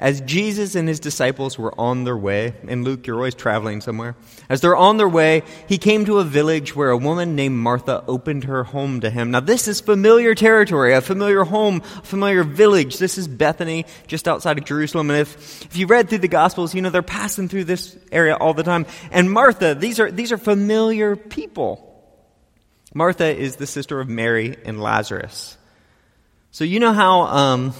As 0.00 0.20
Jesus 0.20 0.76
and 0.76 0.86
his 0.86 1.00
disciples 1.00 1.58
were 1.58 1.74
on 1.78 2.04
their 2.04 2.16
way, 2.16 2.54
and 2.68 2.84
Luke, 2.84 3.04
you're 3.04 3.16
always 3.16 3.34
traveling 3.34 3.80
somewhere. 3.80 4.14
As 4.48 4.60
they're 4.60 4.76
on 4.76 4.96
their 4.96 5.08
way, 5.08 5.42
he 5.68 5.76
came 5.76 6.04
to 6.04 6.18
a 6.18 6.24
village 6.24 6.76
where 6.76 6.90
a 6.90 6.96
woman 6.96 7.34
named 7.34 7.56
Martha 7.56 8.04
opened 8.06 8.44
her 8.44 8.62
home 8.62 9.00
to 9.00 9.10
him. 9.10 9.32
Now, 9.32 9.40
this 9.40 9.66
is 9.66 9.80
familiar 9.80 10.36
territory, 10.36 10.94
a 10.94 11.00
familiar 11.00 11.42
home, 11.42 11.82
a 11.96 12.02
familiar 12.02 12.44
village. 12.44 12.98
This 12.98 13.18
is 13.18 13.26
Bethany, 13.26 13.86
just 14.06 14.28
outside 14.28 14.56
of 14.56 14.64
Jerusalem. 14.64 15.10
And 15.10 15.18
if, 15.18 15.64
if 15.64 15.76
you 15.76 15.88
read 15.88 16.08
through 16.08 16.18
the 16.18 16.28
Gospels, 16.28 16.76
you 16.76 16.80
know 16.80 16.90
they're 16.90 17.02
passing 17.02 17.48
through 17.48 17.64
this 17.64 17.96
area 18.12 18.36
all 18.36 18.54
the 18.54 18.62
time. 18.62 18.86
And 19.10 19.28
Martha, 19.32 19.74
these 19.74 19.98
are, 19.98 20.12
these 20.12 20.30
are 20.30 20.38
familiar 20.38 21.16
people. 21.16 21.84
Martha 22.94 23.36
is 23.36 23.56
the 23.56 23.66
sister 23.66 23.98
of 24.00 24.08
Mary 24.08 24.56
and 24.64 24.80
Lazarus. 24.80 25.58
So, 26.52 26.62
you 26.62 26.78
know 26.78 26.92
how. 26.92 27.22
Um, 27.22 27.74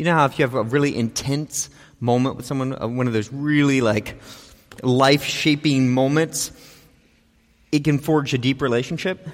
you 0.00 0.06
know 0.06 0.14
how 0.14 0.24
if 0.24 0.38
you 0.38 0.46
have 0.46 0.54
a 0.54 0.62
really 0.62 0.96
intense 0.96 1.68
moment 2.00 2.36
with 2.36 2.46
someone, 2.46 2.74
uh, 2.82 2.88
one 2.88 3.06
of 3.06 3.12
those 3.12 3.30
really 3.30 3.82
like 3.82 4.18
life 4.82 5.24
shaping 5.24 5.90
moments, 5.90 6.52
it 7.70 7.84
can 7.84 7.98
forge 7.98 8.32
a 8.32 8.38
deep 8.38 8.62
relationship? 8.62 9.28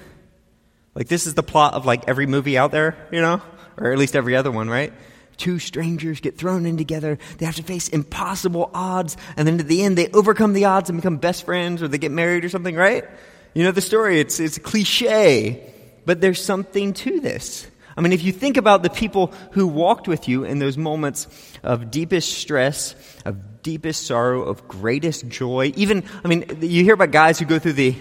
Like, 0.93 1.07
this 1.07 1.25
is 1.25 1.35
the 1.35 1.43
plot 1.43 1.73
of 1.73 1.85
like 1.85 2.09
every 2.09 2.25
movie 2.25 2.57
out 2.57 2.71
there, 2.71 2.97
you 3.13 3.21
know? 3.21 3.41
Or 3.77 3.93
at 3.93 3.97
least 3.97 4.13
every 4.13 4.35
other 4.35 4.51
one, 4.51 4.69
right? 4.69 4.91
Two 5.37 5.57
strangers 5.57 6.19
get 6.19 6.37
thrown 6.37 6.65
in 6.65 6.75
together. 6.75 7.17
They 7.37 7.45
have 7.45 7.55
to 7.55 7.63
face 7.63 7.87
impossible 7.87 8.69
odds. 8.73 9.15
And 9.37 9.47
then 9.47 9.61
at 9.61 9.67
the 9.67 9.83
end, 9.83 9.97
they 9.97 10.09
overcome 10.09 10.51
the 10.51 10.65
odds 10.65 10.89
and 10.89 10.97
become 10.99 11.15
best 11.15 11.45
friends 11.45 11.81
or 11.81 11.87
they 11.87 11.97
get 11.97 12.11
married 12.11 12.43
or 12.43 12.49
something, 12.49 12.75
right? 12.75 13.05
You 13.53 13.63
know 13.63 13.71
the 13.71 13.79
story. 13.79 14.19
It's, 14.19 14.41
it's 14.41 14.57
cliche, 14.57 15.73
but 16.05 16.19
there's 16.19 16.43
something 16.43 16.91
to 16.95 17.21
this. 17.21 17.67
I 17.97 18.01
mean, 18.01 18.13
if 18.13 18.23
you 18.23 18.31
think 18.31 18.57
about 18.57 18.83
the 18.83 18.91
people 18.91 19.33
who 19.51 19.65
walked 19.65 20.07
with 20.07 20.27
you 20.27 20.43
in 20.43 20.59
those 20.59 20.77
moments 20.77 21.27
of 21.63 21.89
deepest 21.89 22.31
stress, 22.31 22.93
of 23.25 23.63
deepest 23.63 24.05
sorrow, 24.05 24.43
of 24.43 24.67
greatest 24.67 25.27
joy, 25.27 25.73
even, 25.75 26.03
I 26.23 26.27
mean, 26.27 26.45
you 26.61 26.83
hear 26.83 26.93
about 26.93 27.09
guys 27.09 27.39
who 27.39 27.45
go 27.45 27.57
through 27.57 27.73
the, 27.73 27.95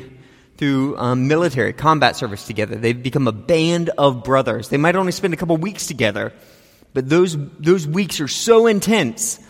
through 0.58 0.98
um, 0.98 1.28
military 1.28 1.72
combat 1.72 2.14
service 2.14 2.46
together. 2.46 2.76
They've 2.76 3.02
become 3.02 3.26
a 3.26 3.32
band 3.32 3.88
of 3.96 4.22
brothers. 4.22 4.68
They 4.68 4.76
might 4.76 4.96
only 4.96 5.12
spend 5.12 5.32
a 5.32 5.38
couple 5.38 5.56
weeks 5.56 5.86
together, 5.86 6.34
but 6.92 7.08
those, 7.08 7.34
those 7.58 7.86
weeks 7.86 8.20
are 8.20 8.28
so 8.28 8.66
intense, 8.66 9.40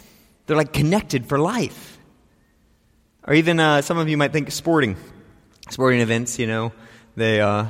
they're 0.47 0.57
like 0.57 0.73
connected 0.73 1.27
for 1.27 1.41
life. 1.41 1.99
Or 3.27 3.35
even 3.35 3.59
uh, 3.59 3.83
some 3.83 3.99
of 3.99 4.09
you 4.09 4.17
might 4.17 4.33
think 4.33 4.53
sporting, 4.53 4.97
sporting 5.71 6.03
events, 6.03 6.39
you 6.39 6.47
know, 6.47 6.73
they, 7.17 7.41
uh, 7.41 7.67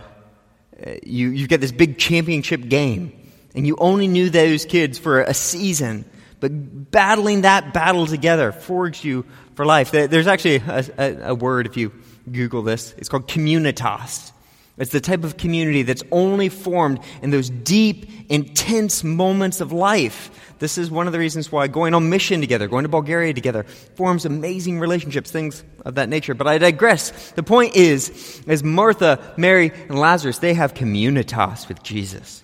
you, 1.03 1.29
you 1.29 1.47
get 1.47 1.61
this 1.61 1.73
big 1.73 1.99
championship 1.99 2.69
game, 2.69 3.13
and 3.55 3.67
you 3.67 3.77
only 3.79 4.09
knew 4.09 4.31
those 4.31 4.65
kids 4.65 4.99
for 4.99 5.23
a 5.23 5.35
season, 5.35 6.05
but 6.41 6.91
battling 6.91 7.43
that 7.43 7.73
battle 7.73 8.07
together 8.07 8.53
forged 8.53 9.05
you 9.05 9.25
for 9.55 9.65
life. 9.65 9.91
There's 9.91 10.27
actually 10.27 10.57
a, 10.57 10.85
a, 10.99 11.17
a 11.31 11.35
word, 11.35 11.67
if 11.67 11.77
you 11.77 11.93
Google 12.31 12.63
this, 12.63 12.95
it's 12.99 13.09
called 13.09 13.29
communitas. 13.29 14.33
It's 14.79 14.93
the 14.93 15.01
type 15.01 15.25
of 15.25 15.39
community 15.39 15.83
that's 15.83 16.03
only 16.13 16.51
formed 16.51 17.01
in 17.23 17.31
those 17.31 17.49
deep, 17.49 18.31
intense 18.31 19.03
moments 19.03 19.63
of 19.63 19.73
life. 19.73 20.31
This 20.59 20.79
is 20.79 20.91
one 20.91 21.07
of 21.07 21.13
the 21.13 21.19
reasons 21.19 21.53
why 21.53 21.69
going 21.69 21.93
on 21.93 22.09
mission 22.09 22.41
together, 22.41 22.67
going 22.67 22.85
to 22.85 22.89
Bulgaria 22.89 23.35
together, 23.35 23.65
forms 23.95 24.25
amazing 24.25 24.79
relationships, 24.81 25.31
things 25.31 25.63
of 25.85 25.97
that 25.97 26.09
nature. 26.09 26.35
But 26.35 26.47
I 26.47 26.59
digress. 26.59 27.31
The 27.33 27.43
point 27.43 27.77
is, 27.77 28.43
as 28.47 28.65
Martha, 28.65 29.35
Mary, 29.37 29.71
and 29.89 29.99
Lazarus, 29.99 30.39
they 30.39 30.55
have 30.55 30.73
communitas 30.73 31.69
with 31.69 31.83
Jesus. 31.83 32.43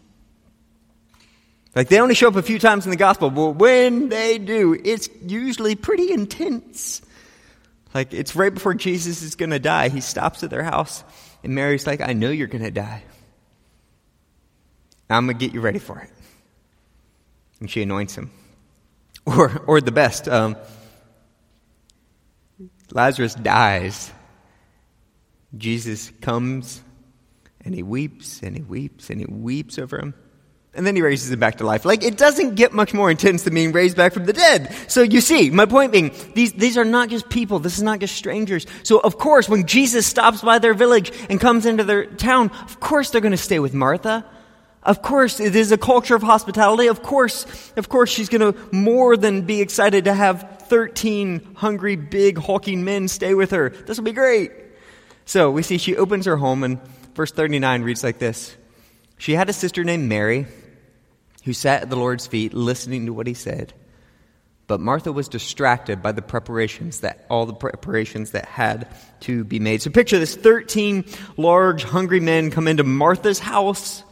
Like 1.74 1.88
they 1.88 2.00
only 2.00 2.14
show 2.14 2.28
up 2.28 2.36
a 2.36 2.42
few 2.42 2.58
times 2.58 2.84
in 2.84 2.90
the 2.90 2.96
gospel, 2.96 3.30
but 3.30 3.52
when 3.52 4.10
they 4.10 4.38
do, 4.38 4.78
it's 4.84 5.08
usually 5.24 5.74
pretty 5.74 6.12
intense. 6.12 7.00
Like 7.94 8.12
it's 8.12 8.36
right 8.36 8.52
before 8.52 8.74
Jesus 8.74 9.22
is 9.22 9.36
going 9.36 9.50
to 9.50 9.58
die. 9.58 9.88
He 9.88 10.00
stops 10.00 10.42
at 10.42 10.50
their 10.50 10.62
house 10.62 11.02
and 11.42 11.54
Mary's 11.54 11.86
like, 11.86 12.00
I 12.00 12.12
know 12.12 12.30
you're 12.30 12.46
going 12.46 12.64
to 12.64 12.70
die. 12.70 13.02
I'm 15.08 15.26
going 15.26 15.38
to 15.38 15.44
get 15.44 15.54
you 15.54 15.60
ready 15.60 15.78
for 15.78 15.98
it. 15.98 16.10
And 17.62 17.70
she 17.70 17.80
anoints 17.80 18.16
him. 18.16 18.32
Or, 19.24 19.62
or 19.68 19.80
the 19.80 19.92
best, 19.92 20.26
um, 20.26 20.56
Lazarus 22.90 23.36
dies. 23.36 24.10
Jesus 25.56 26.10
comes 26.20 26.82
and 27.64 27.72
he 27.72 27.84
weeps 27.84 28.42
and 28.42 28.56
he 28.56 28.62
weeps 28.62 29.10
and 29.10 29.20
he 29.20 29.26
weeps 29.26 29.78
over 29.78 29.96
him. 29.96 30.12
And 30.74 30.84
then 30.84 30.96
he 30.96 31.02
raises 31.02 31.30
him 31.30 31.38
back 31.38 31.58
to 31.58 31.64
life. 31.64 31.84
Like, 31.84 32.02
it 32.02 32.18
doesn't 32.18 32.56
get 32.56 32.72
much 32.72 32.92
more 32.92 33.12
intense 33.12 33.44
than 33.44 33.54
being 33.54 33.70
raised 33.70 33.96
back 33.96 34.12
from 34.12 34.24
the 34.24 34.32
dead. 34.32 34.74
So 34.88 35.02
you 35.02 35.20
see, 35.20 35.50
my 35.50 35.66
point 35.66 35.92
being, 35.92 36.12
these, 36.34 36.52
these 36.54 36.76
are 36.76 36.84
not 36.84 37.08
just 37.08 37.28
people. 37.28 37.60
This 37.60 37.76
is 37.76 37.84
not 37.84 38.00
just 38.00 38.16
strangers. 38.16 38.66
So 38.82 38.98
of 38.98 39.18
course, 39.18 39.48
when 39.48 39.68
Jesus 39.68 40.04
stops 40.04 40.40
by 40.40 40.58
their 40.58 40.74
village 40.74 41.12
and 41.30 41.40
comes 41.40 41.64
into 41.64 41.84
their 41.84 42.06
town, 42.06 42.50
of 42.50 42.80
course 42.80 43.10
they're 43.10 43.20
going 43.20 43.30
to 43.30 43.36
stay 43.36 43.60
with 43.60 43.72
Martha. 43.72 44.24
Of 44.84 45.00
course, 45.00 45.38
it 45.38 45.54
is 45.54 45.70
a 45.70 45.78
culture 45.78 46.16
of 46.16 46.22
hospitality. 46.22 46.88
Of 46.88 47.02
course, 47.02 47.46
of 47.76 47.88
course, 47.88 48.10
she's 48.10 48.28
going 48.28 48.52
to 48.52 48.58
more 48.74 49.16
than 49.16 49.42
be 49.42 49.60
excited 49.60 50.06
to 50.06 50.14
have 50.14 50.64
13 50.66 51.54
hungry, 51.54 51.94
big, 51.94 52.38
hulking 52.38 52.84
men 52.84 53.06
stay 53.06 53.34
with 53.34 53.52
her. 53.52 53.70
This 53.70 53.96
will 53.96 54.04
be 54.04 54.12
great. 54.12 54.50
So 55.24 55.50
we 55.50 55.62
see 55.62 55.78
she 55.78 55.96
opens 55.96 56.26
her 56.26 56.36
home, 56.36 56.64
and 56.64 56.80
verse 57.14 57.30
39 57.30 57.82
reads 57.82 58.02
like 58.02 58.18
this 58.18 58.56
She 59.18 59.34
had 59.34 59.48
a 59.48 59.52
sister 59.52 59.84
named 59.84 60.08
Mary 60.08 60.46
who 61.44 61.52
sat 61.52 61.82
at 61.82 61.90
the 61.90 61.96
Lord's 61.96 62.26
feet 62.26 62.52
listening 62.52 63.06
to 63.06 63.12
what 63.12 63.26
he 63.26 63.34
said. 63.34 63.72
But 64.66 64.80
Martha 64.80 65.12
was 65.12 65.28
distracted 65.28 66.02
by 66.02 66.12
the 66.12 66.22
preparations 66.22 67.00
that 67.00 67.26
all 67.28 67.46
the 67.46 67.52
preparations 67.52 68.30
that 68.30 68.46
had 68.46 68.88
to 69.20 69.44
be 69.44 69.58
made. 69.58 69.82
So 69.82 69.90
picture 69.90 70.18
this 70.18 70.34
13 70.34 71.04
large 71.36 71.84
hungry 71.84 72.20
men 72.20 72.50
come 72.50 72.68
into 72.68 72.84
Martha's 72.84 73.38
house 73.38 74.02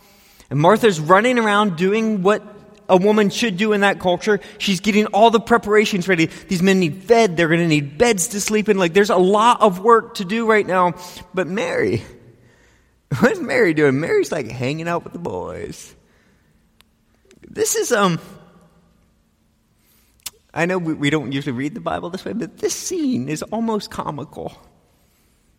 and 0.50 0.58
Martha's 0.58 1.00
running 1.00 1.38
around 1.38 1.76
doing 1.76 2.22
what 2.22 2.42
a 2.88 2.96
woman 2.96 3.30
should 3.30 3.56
do 3.56 3.72
in 3.72 3.82
that 3.82 4.00
culture. 4.00 4.40
She's 4.58 4.80
getting 4.80 5.06
all 5.06 5.30
the 5.30 5.40
preparations 5.40 6.08
ready. 6.08 6.26
These 6.26 6.60
men 6.60 6.80
need 6.80 7.04
fed. 7.04 7.36
They're 7.36 7.48
going 7.48 7.60
to 7.60 7.68
need 7.68 7.96
beds 7.96 8.28
to 8.28 8.40
sleep 8.40 8.68
in. 8.68 8.76
Like 8.76 8.92
there's 8.92 9.10
a 9.10 9.16
lot 9.16 9.62
of 9.62 9.78
work 9.78 10.16
to 10.16 10.24
do 10.24 10.46
right 10.46 10.66
now. 10.66 10.94
But 11.32 11.46
Mary, 11.46 12.02
what's 13.20 13.38
Mary 13.38 13.72
doing? 13.72 14.00
Mary's 14.00 14.32
like 14.32 14.48
hanging 14.50 14.88
out 14.88 15.04
with 15.04 15.12
the 15.12 15.20
boys. 15.20 15.94
This 17.48 17.76
is, 17.76 17.92
um, 17.92 18.20
I 20.52 20.66
know 20.66 20.78
we, 20.78 20.94
we 20.94 21.10
don't 21.10 21.30
usually 21.30 21.52
read 21.52 21.74
the 21.74 21.80
Bible 21.80 22.10
this 22.10 22.24
way, 22.24 22.32
but 22.32 22.58
this 22.58 22.74
scene 22.74 23.28
is 23.28 23.42
almost 23.44 23.90
comical. 23.90 24.52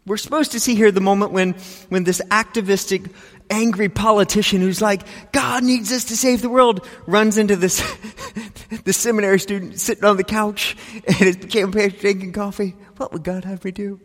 We're 0.05 0.17
supposed 0.17 0.53
to 0.53 0.59
see 0.59 0.75
here 0.75 0.91
the 0.91 1.01
moment 1.01 1.31
when, 1.31 1.53
when 1.89 2.03
this 2.03 2.21
activistic, 2.31 3.03
angry 3.51 3.89
politician 3.89 4.59
who's 4.61 4.81
like, 4.81 5.03
God 5.31 5.63
needs 5.63 5.91
us 5.91 6.05
to 6.05 6.17
save 6.17 6.41
the 6.41 6.49
world, 6.49 6.87
runs 7.05 7.37
into 7.37 7.55
this, 7.55 7.79
the 8.83 8.93
seminary 8.93 9.39
student 9.39 9.79
sitting 9.79 10.03
on 10.03 10.17
the 10.17 10.23
couch 10.23 10.75
and 11.05 11.15
his 11.15 11.35
campaign 11.35 11.93
drinking 11.99 12.33
coffee. 12.33 12.75
What 12.97 13.13
would 13.13 13.23
God 13.23 13.45
have 13.45 13.63
me 13.63 13.71
do? 13.71 13.99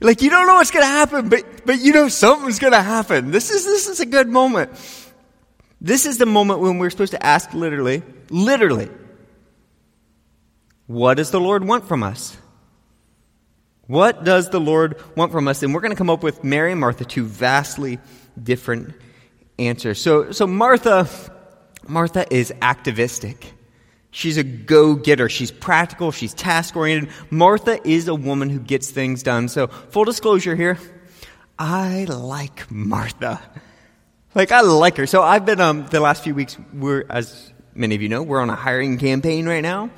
Like, 0.00 0.22
you 0.22 0.30
don't 0.30 0.46
know 0.46 0.54
what's 0.54 0.70
going 0.70 0.84
to 0.84 0.90
happen, 0.90 1.28
but, 1.28 1.66
but 1.66 1.80
you 1.80 1.92
know 1.92 2.08
something's 2.08 2.58
going 2.58 2.72
to 2.72 2.82
happen. 2.82 3.32
This 3.32 3.50
is, 3.50 3.64
this 3.64 3.88
is 3.88 4.00
a 4.00 4.06
good 4.06 4.28
moment. 4.28 4.70
This 5.80 6.06
is 6.06 6.18
the 6.18 6.26
moment 6.26 6.60
when 6.60 6.78
we're 6.78 6.90
supposed 6.90 7.12
to 7.12 7.24
ask 7.24 7.52
literally, 7.52 8.02
literally, 8.30 8.88
what 10.86 11.16
does 11.16 11.30
the 11.30 11.40
Lord 11.40 11.64
want 11.64 11.86
from 11.86 12.02
us? 12.02 12.36
What 13.90 14.22
does 14.22 14.50
the 14.50 14.60
Lord 14.60 15.02
want 15.16 15.32
from 15.32 15.48
us? 15.48 15.64
And 15.64 15.74
we're 15.74 15.80
going 15.80 15.90
to 15.90 15.96
come 15.96 16.10
up 16.10 16.22
with 16.22 16.44
Mary 16.44 16.70
and 16.70 16.80
Martha, 16.80 17.04
two 17.04 17.24
vastly 17.24 17.98
different 18.40 18.94
answers. 19.58 20.00
So, 20.00 20.30
so 20.30 20.46
Martha, 20.46 21.08
Martha 21.88 22.24
is 22.32 22.54
activistic. 22.62 23.52
She's 24.12 24.36
a 24.36 24.44
go 24.44 24.94
getter. 24.94 25.28
She's 25.28 25.50
practical. 25.50 26.12
She's 26.12 26.32
task 26.34 26.76
oriented. 26.76 27.12
Martha 27.30 27.84
is 27.84 28.06
a 28.06 28.14
woman 28.14 28.48
who 28.48 28.60
gets 28.60 28.92
things 28.92 29.24
done. 29.24 29.48
So, 29.48 29.66
full 29.66 30.04
disclosure 30.04 30.54
here 30.54 30.78
I 31.58 32.04
like 32.04 32.70
Martha. 32.70 33.40
Like 34.36 34.52
I 34.52 34.60
like 34.60 34.98
her. 34.98 35.06
So 35.08 35.20
I've 35.20 35.44
been 35.44 35.60
um 35.60 35.86
the 35.86 35.98
last 35.98 36.22
few 36.22 36.36
weeks 36.36 36.56
we're 36.72 37.06
as 37.10 37.52
many 37.74 37.96
of 37.96 38.02
you 38.02 38.08
know, 38.08 38.22
we're 38.22 38.40
on 38.40 38.50
a 38.50 38.54
hiring 38.54 38.98
campaign 38.98 39.48
right 39.48 39.62
now. 39.62 39.90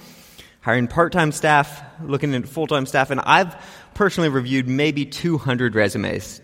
Hiring 0.63 0.87
part-time 0.87 1.33
staff, 1.33 1.83
looking 2.03 2.35
at 2.35 2.49
full-time 2.49 2.87
staff, 2.87 3.11
and 3.11 3.21
I've 3.21 3.55
personally 3.95 4.29
reviewed 4.29 4.69
maybe 4.69 5.05
200 5.05 5.75
resumes 5.75 6.41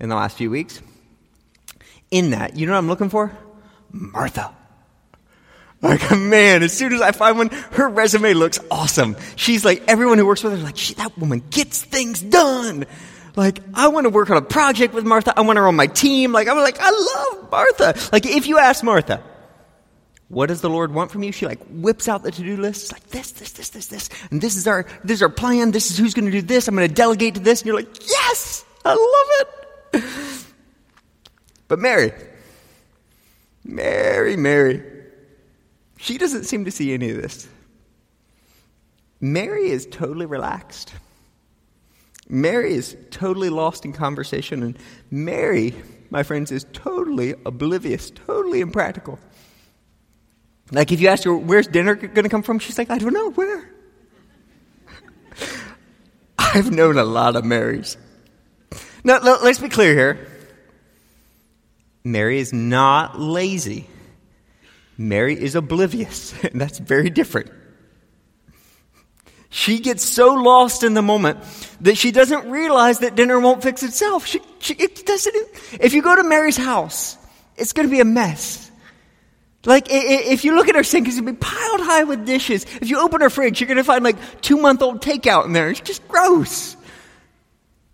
in 0.00 0.08
the 0.08 0.16
last 0.16 0.36
few 0.36 0.50
weeks. 0.50 0.80
In 2.10 2.30
that, 2.30 2.56
you 2.56 2.66
know 2.66 2.72
what 2.72 2.78
I'm 2.78 2.88
looking 2.88 3.10
for? 3.10 3.30
Martha. 3.90 4.54
Like, 5.82 6.10
man, 6.12 6.62
as 6.62 6.72
soon 6.72 6.92
as 6.92 7.00
I 7.00 7.12
find 7.12 7.36
one, 7.36 7.48
her 7.72 7.88
resume 7.88 8.34
looks 8.34 8.58
awesome. 8.70 9.16
She's 9.36 9.64
like, 9.64 9.82
everyone 9.86 10.16
who 10.16 10.24
works 10.24 10.42
with 10.42 10.56
her 10.56 10.64
like, 10.64 10.76
that 10.96 11.18
woman 11.18 11.42
gets 11.50 11.82
things 11.82 12.22
done. 12.22 12.86
Like, 13.34 13.58
I 13.74 13.88
want 13.88 14.04
to 14.04 14.10
work 14.10 14.30
on 14.30 14.36
a 14.36 14.42
project 14.42 14.94
with 14.94 15.04
Martha. 15.04 15.34
I 15.36 15.40
want 15.42 15.58
her 15.58 15.66
on 15.66 15.74
my 15.74 15.88
team. 15.88 16.32
Like, 16.32 16.48
I'm 16.48 16.56
like, 16.56 16.78
I 16.80 16.90
love 16.90 17.50
Martha. 17.50 18.08
Like, 18.12 18.26
if 18.26 18.46
you 18.46 18.58
ask 18.58 18.84
Martha, 18.84 19.22
what 20.32 20.46
does 20.46 20.62
the 20.62 20.70
Lord 20.70 20.94
want 20.94 21.10
from 21.10 21.22
you? 21.22 21.30
She 21.30 21.44
like 21.44 21.58
whips 21.68 22.08
out 22.08 22.22
the 22.22 22.30
to-do 22.30 22.56
list. 22.56 22.90
Like 22.90 23.06
this, 23.08 23.32
this, 23.32 23.52
this, 23.52 23.68
this, 23.68 23.88
this. 23.88 24.08
And 24.30 24.40
this 24.40 24.56
is 24.56 24.66
our, 24.66 24.86
this 25.04 25.18
is 25.18 25.22
our 25.22 25.28
plan. 25.28 25.72
This 25.72 25.90
is 25.90 25.98
who's 25.98 26.14
going 26.14 26.24
to 26.24 26.30
do 26.30 26.40
this. 26.40 26.68
I'm 26.68 26.74
going 26.74 26.88
to 26.88 26.94
delegate 26.94 27.34
to 27.34 27.40
this. 27.40 27.60
And 27.60 27.66
you're 27.66 27.76
like, 27.76 28.08
yes, 28.08 28.64
I 28.82 28.94
love 28.94 30.02
it. 30.02 30.04
But 31.68 31.78
Mary, 31.78 32.12
Mary, 33.64 34.36
Mary, 34.36 34.82
she 35.96 36.18
doesn't 36.18 36.44
seem 36.44 36.66
to 36.66 36.70
see 36.70 36.92
any 36.92 37.08
of 37.08 37.16
this. 37.16 37.48
Mary 39.22 39.70
is 39.70 39.86
totally 39.90 40.26
relaxed. 40.26 40.92
Mary 42.28 42.74
is 42.74 42.94
totally 43.10 43.48
lost 43.48 43.86
in 43.86 43.94
conversation. 43.94 44.62
And 44.62 44.78
Mary, 45.10 45.74
my 46.10 46.22
friends, 46.22 46.52
is 46.52 46.66
totally 46.74 47.34
oblivious, 47.46 48.10
totally 48.10 48.60
impractical. 48.60 49.18
Like 50.70 50.92
if 50.92 51.00
you 51.00 51.08
ask 51.08 51.24
her, 51.24 51.34
where's 51.34 51.66
dinner 51.66 51.94
going 51.94 52.24
to 52.24 52.28
come 52.28 52.42
from? 52.42 52.58
She's 52.58 52.78
like, 52.78 52.90
I 52.90 52.98
don't 52.98 53.12
know, 53.12 53.30
where? 53.30 53.70
I've 56.38 56.70
known 56.70 56.98
a 56.98 57.04
lot 57.04 57.36
of 57.36 57.44
Marys. 57.44 57.96
Now, 59.04 59.18
let's 59.18 59.58
be 59.58 59.68
clear 59.68 59.94
here. 59.94 60.28
Mary 62.04 62.38
is 62.38 62.52
not 62.52 63.18
lazy. 63.18 63.86
Mary 64.96 65.40
is 65.40 65.54
oblivious, 65.54 66.34
and 66.44 66.60
that's 66.60 66.78
very 66.78 67.10
different. 67.10 67.50
She 69.50 69.80
gets 69.80 70.02
so 70.02 70.32
lost 70.32 70.82
in 70.82 70.94
the 70.94 71.02
moment 71.02 71.38
that 71.82 71.98
she 71.98 72.10
doesn't 72.10 72.50
realize 72.50 73.00
that 73.00 73.16
dinner 73.16 73.38
won't 73.38 73.62
fix 73.62 73.82
itself. 73.82 74.26
She, 74.26 74.40
she, 74.60 74.72
it 74.74 75.04
doesn't. 75.04 75.36
If 75.78 75.92
you 75.92 76.00
go 76.00 76.16
to 76.16 76.24
Mary's 76.24 76.56
house, 76.56 77.18
it's 77.58 77.74
going 77.74 77.86
to 77.86 77.90
be 77.90 78.00
a 78.00 78.04
mess. 78.04 78.70
Like, 79.64 79.86
if 79.90 80.44
you 80.44 80.56
look 80.56 80.68
at 80.68 80.74
her 80.74 80.82
sink, 80.82 81.06
it's 81.06 81.18
to 81.18 81.22
be 81.22 81.32
piled 81.32 81.80
high 81.80 82.02
with 82.04 82.26
dishes. 82.26 82.64
If 82.80 82.88
you 82.88 82.98
open 82.98 83.20
her 83.20 83.30
fridge, 83.30 83.60
you're 83.60 83.68
going 83.68 83.76
to 83.76 83.84
find 83.84 84.02
like 84.02 84.16
two 84.40 84.56
month 84.56 84.82
old 84.82 85.02
takeout 85.02 85.44
in 85.44 85.52
there. 85.52 85.70
It's 85.70 85.80
just 85.80 86.06
gross. 86.08 86.76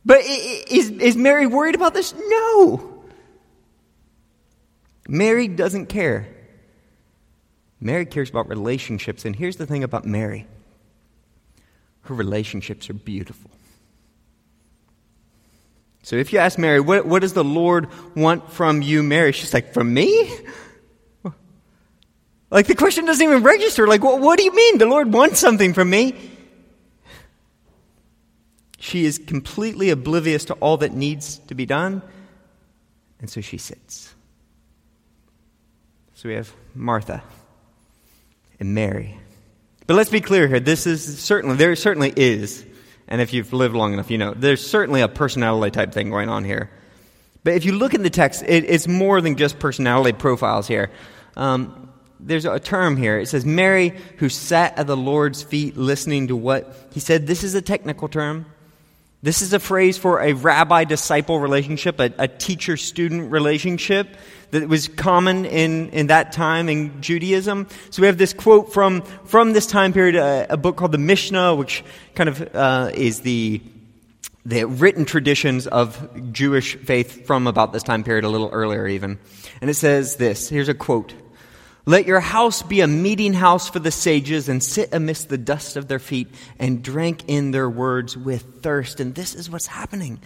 But 0.04 0.22
is, 0.25 0.90
is 0.90 1.16
Mary 1.16 1.46
worried 1.46 1.75
about 1.75 1.92
this? 1.92 2.14
No. 2.16 3.02
Mary 5.06 5.48
doesn't 5.48 5.87
care. 5.87 6.26
Mary 7.80 8.06
cares 8.06 8.30
about 8.30 8.48
relationships. 8.48 9.26
And 9.26 9.37
here's 9.37 9.56
the 9.56 9.66
thing 9.66 9.84
about 9.84 10.04
Mary 10.04 10.46
her 12.02 12.14
relationships 12.14 12.88
are 12.88 12.94
beautiful. 12.94 13.50
So 16.02 16.16
if 16.16 16.32
you 16.32 16.38
ask 16.38 16.58
Mary, 16.58 16.80
what, 16.80 17.04
what 17.04 17.20
does 17.20 17.34
the 17.34 17.44
Lord 17.44 17.88
want 18.16 18.50
from 18.50 18.80
you, 18.80 19.02
Mary? 19.02 19.32
She's 19.32 19.52
like, 19.52 19.75
from 19.75 19.92
me? 19.92 20.30
Like 22.50 22.66
the 22.66 22.74
question 22.74 23.04
doesn't 23.04 23.22
even 23.22 23.42
register. 23.42 23.86
Like, 23.86 24.02
what, 24.02 24.20
what 24.20 24.38
do 24.38 24.44
you 24.44 24.54
mean? 24.54 24.78
The 24.78 24.86
Lord 24.86 25.12
wants 25.12 25.38
something 25.38 25.74
from 25.74 25.90
me. 25.90 26.14
She 28.78 29.04
is 29.04 29.18
completely 29.18 29.90
oblivious 29.90 30.46
to 30.46 30.54
all 30.54 30.78
that 30.78 30.92
needs 30.92 31.38
to 31.48 31.54
be 31.54 31.66
done. 31.66 32.00
And 33.20 33.28
so 33.28 33.40
she 33.40 33.58
sits. 33.58 34.14
So 36.14 36.28
we 36.28 36.36
have 36.36 36.52
Martha 36.74 37.22
and 38.58 38.74
Mary. 38.74 39.18
But 39.86 39.94
let's 39.94 40.10
be 40.10 40.20
clear 40.20 40.48
here. 40.48 40.60
This 40.60 40.86
is 40.86 41.18
certainly, 41.18 41.56
there 41.56 41.74
certainly 41.76 42.12
is, 42.16 42.64
and 43.08 43.20
if 43.20 43.32
you've 43.32 43.52
lived 43.52 43.74
long 43.74 43.92
enough, 43.92 44.10
you 44.10 44.18
know, 44.18 44.34
there's 44.34 44.64
certainly 44.64 45.00
a 45.00 45.08
personality 45.08 45.70
type 45.70 45.92
thing 45.92 46.10
going 46.10 46.28
on 46.28 46.44
here. 46.44 46.70
But 47.44 47.54
if 47.54 47.64
you 47.64 47.72
look 47.72 47.94
in 47.94 48.02
the 48.02 48.11
text, 48.11 48.42
it, 48.42 48.64
it's 48.68 48.87
more 48.87 49.20
than 49.20 49.37
just 49.37 49.58
personality 49.58 50.12
profiles 50.12 50.68
here. 50.68 50.90
Um, 51.37 51.88
there's 52.20 52.44
a 52.44 52.59
term 52.59 52.96
here. 52.96 53.18
It 53.18 53.28
says 53.28 53.44
Mary 53.44 53.94
who 54.18 54.28
sat 54.28 54.78
at 54.78 54.87
the 54.87 54.96
Lord's 54.96 55.42
feet 55.42 55.76
listening 55.76 56.28
to 56.28 56.37
what 56.37 56.74
he 56.92 57.00
said. 57.00 57.26
This 57.26 57.44
is 57.44 57.54
a 57.54 57.62
technical 57.62 58.09
term. 58.09 58.46
This 59.20 59.42
is 59.42 59.52
a 59.52 59.59
phrase 59.59 59.98
for 59.98 60.20
a 60.20 60.33
rabbi 60.33 60.85
disciple 60.85 61.40
relationship, 61.40 61.98
a, 61.98 62.12
a 62.18 62.28
teacher 62.28 62.76
student 62.76 63.33
relationship 63.33 64.16
that 64.52 64.68
was 64.68 64.87
common 64.87 65.44
in, 65.44 65.90
in 65.90 66.07
that 66.07 66.31
time 66.31 66.68
in 66.68 67.02
Judaism. 67.02 67.66
So 67.90 68.00
we 68.02 68.07
have 68.07 68.16
this 68.16 68.33
quote 68.33 68.72
from, 68.72 69.02
from 69.02 69.54
this 69.54 69.66
time 69.66 69.92
period, 69.92 70.14
a, 70.14 70.46
a 70.50 70.57
book 70.57 70.76
called 70.76 70.92
the 70.92 70.98
Mishnah, 70.98 71.57
which 71.57 71.85
kind 72.14 72.28
of 72.28 72.54
uh, 72.54 72.92
is 72.94 73.22
the, 73.22 73.61
the 74.46 74.64
written 74.64 75.04
traditions 75.04 75.66
of 75.66 76.33
Jewish 76.33 76.76
faith 76.76 77.26
from 77.26 77.48
about 77.48 77.72
this 77.72 77.83
time 77.83 78.04
period, 78.04 78.24
a 78.24 78.28
little 78.28 78.50
earlier 78.50 78.87
even. 78.87 79.18
And 79.61 79.68
it 79.68 79.74
says 79.74 80.16
this 80.16 80.48
here's 80.48 80.68
a 80.68 80.74
quote. 80.74 81.12
Let 81.88 82.05
your 82.05 82.20
house 82.20 82.61
be 82.61 82.83
a 82.83 82.87
meeting 82.87 83.33
house 83.33 83.70
for 83.70 83.79
the 83.79 83.90
sages 83.90 84.51
and 84.51 84.62
sit 84.62 84.92
amidst 84.92 85.31
the 85.31 85.38
dust 85.38 85.79
of 85.79 85.88
their 85.88 85.98
feet 85.98 86.29
and 86.59 86.83
drink 86.83 87.24
in 87.29 87.51
their 87.51 87.70
words 87.70 88.14
with 88.14 88.61
thirst. 88.62 89.01
And 89.01 89.14
this 89.14 89.35
is 89.35 89.48
what's 89.48 89.66
happening. 89.66 90.20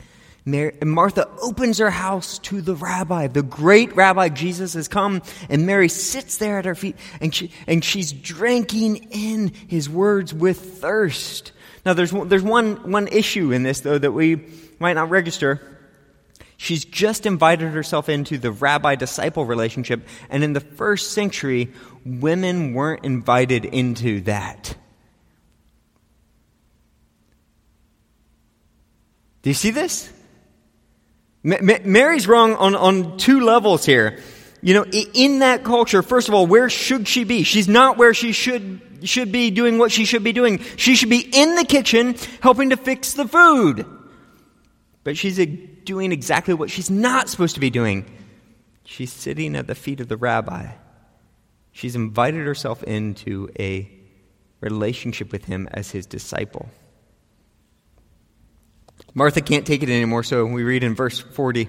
Mary, 0.45 0.77
Martha 0.83 1.29
opens 1.41 1.79
her 1.79 1.89
house 1.89 2.41
to 2.41 2.63
the 2.63 2.75
rabbi. 2.75 3.29
The 3.29 3.45
great 3.45 3.95
rabbi 3.95 4.29
Jesus 4.29 4.75
has 4.75 4.89
come, 4.89 5.23
and 5.49 5.65
Mary 5.65 5.89
sits 5.89 6.39
there 6.39 6.59
at 6.59 6.65
her 6.65 6.75
feet, 6.75 6.97
and, 7.21 7.33
she, 7.33 7.53
and 7.69 7.85
she's 7.85 8.11
drinking 8.11 8.97
in 9.13 9.53
his 9.69 9.89
words 9.89 10.35
with 10.35 10.81
thirst. 10.81 11.53
Now, 11.87 11.93
there's, 11.93 12.11
there's 12.11 12.43
one, 12.43 12.91
one 12.91 13.07
issue 13.07 13.53
in 13.53 13.63
this, 13.63 13.83
though, 13.83 13.99
that 13.99 14.11
we 14.11 14.47
might 14.81 14.95
not 14.95 15.11
register. 15.11 15.72
She's 16.63 16.85
just 16.85 17.27
invited 17.27 17.73
herself 17.73 18.09
into 18.09 18.39
the 18.39 18.53
rabbi 18.53 18.95
disciple 18.95 19.45
relationship, 19.45 20.07
and 20.31 20.45
in 20.45 20.53
the 20.53 20.61
first 20.61 21.11
century, 21.11 21.73
women 22.07 22.73
weren't 22.73 23.05
invited 23.05 23.65
into 23.65 24.21
that. 24.21 24.77
Do 29.43 29.51
you 29.51 29.55
see 29.55 29.73
this? 29.73 30.09
Mary's 31.43 32.29
wrong 32.29 32.55
on, 32.55 32.77
on 32.77 33.17
two 33.17 33.41
levels 33.41 33.85
here. 33.85 34.21
You 34.61 34.75
know, 34.75 34.85
in 34.85 35.41
that 35.41 35.65
culture, 35.65 36.01
first 36.01 36.29
of 36.29 36.35
all, 36.35 36.47
where 36.47 36.71
should 36.71 37.09
she 37.09 37.25
be? 37.25 37.43
She's 37.43 37.67
not 37.67 37.99
where 37.99 38.15
she 38.15 38.31
should, 38.31 38.81
should 39.03 39.33
be 39.33 39.51
doing 39.51 39.79
what 39.79 39.91
she 39.91 40.05
should 40.05 40.23
be 40.23 40.33
doing. 40.33 40.61
She 40.77 40.95
should 40.95 41.11
be 41.11 41.29
in 41.33 41.57
the 41.57 41.65
kitchen 41.65 42.15
helping 42.41 42.71
to 42.71 42.77
fix 42.77 43.15
the 43.15 43.27
food. 43.27 43.85
But 45.05 45.17
she's 45.17 45.37
doing 45.85 46.13
exactly 46.13 46.55
what 46.55 46.71
she's 46.71 46.91
not 46.91 47.29
supposed 47.29 47.55
to 47.55 47.61
be 47.61 47.71
doing. 47.71 48.05
She's 48.85 49.13
sitting 49.13 49.57
at 49.57 49.67
the 49.67 49.75
feet 49.75 50.01
of 50.01 50.09
the 50.09 50.17
rabbi. 50.17 50.73
She's 51.73 51.97
invited 51.97 52.47
herself 52.47 52.83
into 52.83 53.49
a 53.59 53.91
relationship 54.61 55.33
with 55.33 55.47
him 55.47 55.69
as 55.73 55.91
his 55.91 56.07
disciple. 56.07 56.69
Martha 59.15 59.41
can't 59.41 59.67
take 59.67 59.83
it 59.83 59.89
anymore, 59.89 60.23
so 60.23 60.47
we 60.47 60.63
read 60.63 60.85
in 60.85 60.95
verse 60.95 61.19
40. 61.19 61.69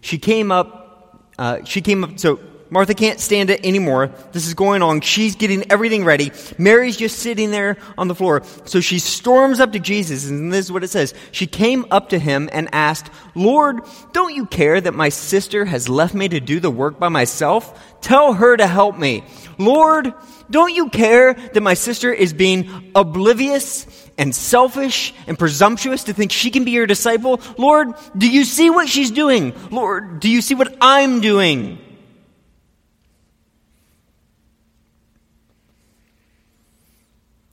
She 0.00 0.18
came 0.18 0.52
up, 0.52 1.32
uh, 1.38 1.64
she 1.64 1.80
came 1.80 2.04
up, 2.04 2.18
so 2.18 2.38
Martha 2.74 2.92
can't 2.92 3.20
stand 3.20 3.50
it 3.50 3.64
anymore. 3.64 4.10
This 4.32 4.48
is 4.48 4.54
going 4.54 4.82
on. 4.82 5.00
She's 5.00 5.36
getting 5.36 5.70
everything 5.70 6.04
ready. 6.04 6.32
Mary's 6.58 6.96
just 6.96 7.20
sitting 7.20 7.52
there 7.52 7.76
on 7.96 8.08
the 8.08 8.16
floor. 8.16 8.42
So 8.64 8.80
she 8.80 8.98
storms 8.98 9.60
up 9.60 9.70
to 9.74 9.78
Jesus, 9.78 10.28
and 10.28 10.52
this 10.52 10.64
is 10.64 10.72
what 10.72 10.82
it 10.82 10.90
says. 10.90 11.14
She 11.30 11.46
came 11.46 11.86
up 11.92 12.08
to 12.08 12.18
him 12.18 12.50
and 12.52 12.68
asked, 12.72 13.12
Lord, 13.36 13.82
don't 14.12 14.34
you 14.34 14.46
care 14.46 14.80
that 14.80 14.92
my 14.92 15.08
sister 15.08 15.64
has 15.64 15.88
left 15.88 16.14
me 16.14 16.28
to 16.28 16.40
do 16.40 16.58
the 16.58 16.68
work 16.68 16.98
by 16.98 17.08
myself? 17.08 18.00
Tell 18.00 18.32
her 18.32 18.56
to 18.56 18.66
help 18.66 18.98
me. 18.98 19.22
Lord, 19.56 20.12
don't 20.50 20.74
you 20.74 20.88
care 20.88 21.34
that 21.34 21.60
my 21.60 21.74
sister 21.74 22.12
is 22.12 22.32
being 22.32 22.90
oblivious 22.96 23.86
and 24.18 24.34
selfish 24.34 25.14
and 25.28 25.38
presumptuous 25.38 26.02
to 26.04 26.12
think 26.12 26.32
she 26.32 26.50
can 26.50 26.64
be 26.64 26.72
your 26.72 26.88
disciple? 26.88 27.40
Lord, 27.56 27.94
do 28.18 28.28
you 28.28 28.44
see 28.44 28.68
what 28.68 28.88
she's 28.88 29.12
doing? 29.12 29.54
Lord, 29.70 30.18
do 30.18 30.28
you 30.28 30.42
see 30.42 30.56
what 30.56 30.76
I'm 30.80 31.20
doing? 31.20 31.78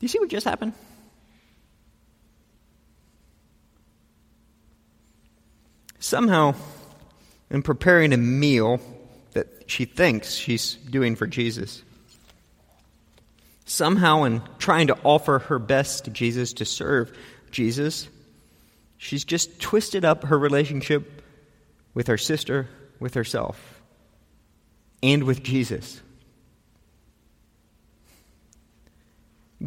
Do 0.01 0.05
you 0.05 0.07
see 0.07 0.17
what 0.17 0.29
just 0.29 0.47
happened? 0.47 0.73
Somehow, 5.99 6.55
in 7.51 7.61
preparing 7.61 8.11
a 8.11 8.17
meal 8.17 8.79
that 9.33 9.69
she 9.69 9.85
thinks 9.85 10.33
she's 10.33 10.73
doing 10.73 11.15
for 11.15 11.27
Jesus, 11.27 11.83
somehow, 13.65 14.23
in 14.23 14.41
trying 14.57 14.87
to 14.87 14.97
offer 15.03 15.37
her 15.37 15.59
best 15.59 16.05
to 16.05 16.09
Jesus, 16.09 16.53
to 16.53 16.65
serve 16.65 17.15
Jesus, 17.51 18.09
she's 18.97 19.23
just 19.23 19.59
twisted 19.59 20.03
up 20.03 20.23
her 20.23 20.39
relationship 20.39 21.21
with 21.93 22.07
her 22.07 22.17
sister, 22.17 22.67
with 22.99 23.13
herself, 23.13 23.83
and 25.03 25.25
with 25.25 25.43
Jesus. 25.43 26.01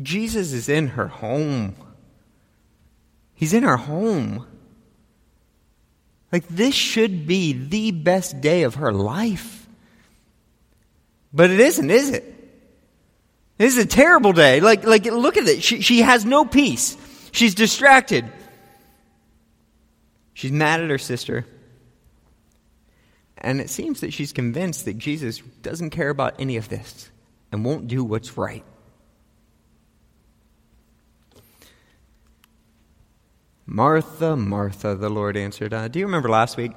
Jesus 0.02 0.52
is 0.52 0.68
in 0.68 0.88
her 0.88 1.08
home. 1.08 1.76
He's 3.34 3.52
in 3.52 3.62
her 3.62 3.76
home. 3.76 4.46
Like, 6.32 6.48
this 6.48 6.74
should 6.74 7.26
be 7.26 7.52
the 7.52 7.92
best 7.92 8.40
day 8.40 8.64
of 8.64 8.76
her 8.76 8.92
life. 8.92 9.68
But 11.32 11.50
it 11.50 11.60
isn't, 11.60 11.90
is 11.90 12.10
it? 12.10 12.34
This 13.56 13.76
is 13.76 13.84
a 13.84 13.88
terrible 13.88 14.32
day. 14.32 14.60
Like, 14.60 14.84
like 14.84 15.04
look 15.04 15.36
at 15.36 15.46
it. 15.46 15.62
She, 15.62 15.80
she 15.80 16.02
has 16.02 16.24
no 16.24 16.44
peace. 16.44 16.96
She's 17.30 17.54
distracted. 17.54 18.24
She's 20.32 20.52
mad 20.52 20.80
at 20.80 20.90
her 20.90 20.98
sister. 20.98 21.46
And 23.38 23.60
it 23.60 23.70
seems 23.70 24.00
that 24.00 24.12
she's 24.12 24.32
convinced 24.32 24.86
that 24.86 24.98
Jesus 24.98 25.38
doesn't 25.62 25.90
care 25.90 26.10
about 26.10 26.34
any 26.38 26.56
of 26.56 26.68
this 26.68 27.10
and 27.52 27.64
won't 27.64 27.86
do 27.86 28.02
what's 28.02 28.36
right. 28.36 28.64
Martha, 33.66 34.36
Martha, 34.36 34.94
the 34.94 35.08
Lord 35.08 35.36
answered. 35.36 35.72
Uh, 35.72 35.88
do 35.88 35.98
you 35.98 36.04
remember 36.06 36.28
last 36.28 36.56
week? 36.56 36.72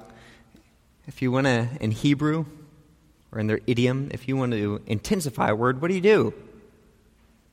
If 1.06 1.21
you 1.21 1.32
want 1.32 1.47
to, 1.47 1.69
in 1.82 1.91
Hebrew 1.91 2.45
or 3.32 3.39
in 3.39 3.47
their 3.47 3.60
idiom, 3.67 4.10
if 4.13 4.28
you 4.28 4.38
want 4.38 4.54
to 4.54 4.82
intensify 4.88 5.50
a 5.50 5.56
word, 5.56 5.82
what 5.82 5.89
do 5.89 5.95
you 5.95 6.02
do? 6.02 6.34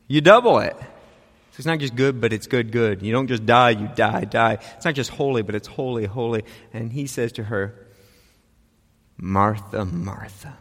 You 0.06 0.20
double 0.20 0.58
it. 0.58 0.76
So 0.78 1.58
it's 1.58 1.66
not 1.66 1.78
just 1.78 1.94
good, 1.94 2.20
but 2.20 2.32
it's 2.32 2.46
good, 2.46 2.72
good. 2.72 3.02
You 3.02 3.12
don't 3.12 3.28
just 3.28 3.46
die, 3.46 3.70
you 3.70 3.88
die, 3.94 4.24
die. 4.24 4.58
It's 4.76 4.84
not 4.84 4.94
just 4.94 5.10
holy, 5.10 5.42
but 5.42 5.54
it's 5.54 5.68
holy, 5.68 6.04
holy. 6.04 6.44
And 6.72 6.92
he 6.92 7.06
says 7.06 7.32
to 7.32 7.44
her, 7.44 7.74
Martha, 9.16 9.84
Martha. 9.84 10.56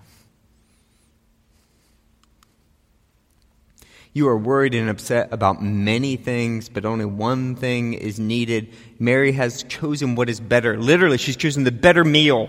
You 4.15 4.27
are 4.27 4.37
worried 4.37 4.75
and 4.75 4.89
upset 4.89 5.29
about 5.31 5.61
many 5.63 6.17
things, 6.17 6.69
but 6.69 6.85
only 6.85 7.05
one 7.05 7.55
thing 7.55 7.93
is 7.93 8.19
needed. 8.19 8.71
Mary 8.99 9.31
has 9.31 9.63
chosen 9.63 10.13
what 10.13 10.29
is 10.29 10.39
better. 10.39 10.77
Literally, 10.77 11.17
she's 11.17 11.35
chosen 11.35 11.63
the 11.63 11.71
better 11.71 12.03
meal. 12.03 12.47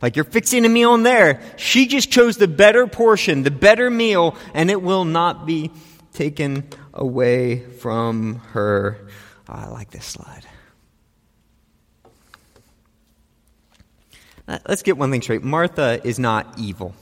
Like 0.00 0.16
you're 0.16 0.24
fixing 0.24 0.64
a 0.64 0.70
meal 0.70 0.94
in 0.94 1.02
there. 1.02 1.42
She 1.56 1.86
just 1.86 2.10
chose 2.10 2.38
the 2.38 2.48
better 2.48 2.86
portion, 2.86 3.42
the 3.42 3.50
better 3.50 3.90
meal, 3.90 4.36
and 4.54 4.70
it 4.70 4.80
will 4.80 5.04
not 5.04 5.44
be 5.44 5.70
taken 6.14 6.66
away 6.94 7.60
from 7.60 8.36
her. 8.52 9.06
Oh, 9.48 9.52
I 9.52 9.66
like 9.68 9.90
this 9.90 10.06
slide. 10.06 10.46
Let's 14.66 14.82
get 14.82 14.96
one 14.96 15.10
thing 15.10 15.22
straight 15.22 15.42
Martha 15.42 16.00
is 16.04 16.18
not 16.18 16.58
evil. 16.58 16.94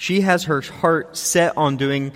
She 0.00 0.22
has 0.22 0.44
her 0.44 0.62
heart 0.62 1.14
set 1.14 1.58
on 1.58 1.76
doing 1.76 2.12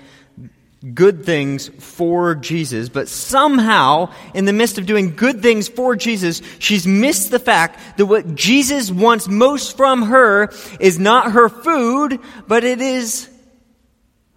good 0.95 1.23
things 1.23 1.67
for 1.67 2.33
Jesus, 2.33 2.89
but 2.89 3.07
somehow, 3.07 4.11
in 4.33 4.45
the 4.45 4.53
midst 4.53 4.79
of 4.79 4.87
doing 4.87 5.15
good 5.15 5.43
things 5.43 5.67
for 5.67 5.95
Jesus, 5.95 6.41
she's 6.57 6.87
missed 6.87 7.29
the 7.29 7.37
fact 7.37 7.79
that 7.99 8.07
what 8.07 8.33
Jesus 8.33 8.89
wants 8.89 9.27
most 9.27 9.77
from 9.77 10.01
her 10.01 10.51
is 10.79 10.97
not 10.97 11.33
her 11.33 11.47
food, 11.47 12.19
but 12.47 12.63
it 12.63 12.81
is 12.81 13.29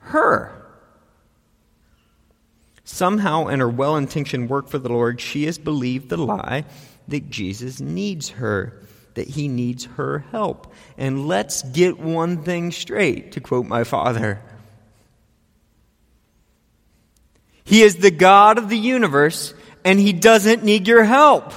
her. 0.00 0.52
Somehow, 2.84 3.46
in 3.46 3.60
her 3.60 3.68
well 3.70 3.96
intentioned 3.96 4.50
work 4.50 4.68
for 4.68 4.78
the 4.78 4.90
Lord, 4.90 5.22
she 5.22 5.46
has 5.46 5.56
believed 5.56 6.10
the 6.10 6.18
lie 6.18 6.66
that 7.08 7.30
Jesus 7.30 7.80
needs 7.80 8.28
her 8.28 8.78
that 9.14 9.28
he 9.28 9.48
needs 9.48 9.84
her 9.96 10.20
help. 10.30 10.72
And 10.96 11.26
let's 11.26 11.62
get 11.62 11.98
one 11.98 12.42
thing 12.42 12.72
straight, 12.72 13.32
to 13.32 13.40
quote 13.40 13.66
my 13.66 13.84
father. 13.84 14.40
He 17.64 17.82
is 17.82 17.96
the 17.96 18.10
God 18.10 18.58
of 18.58 18.68
the 18.68 18.78
universe, 18.78 19.52
and 19.84 19.98
he 19.98 20.12
doesn't 20.12 20.64
need 20.64 20.88
your 20.88 21.04
help. 21.04 21.52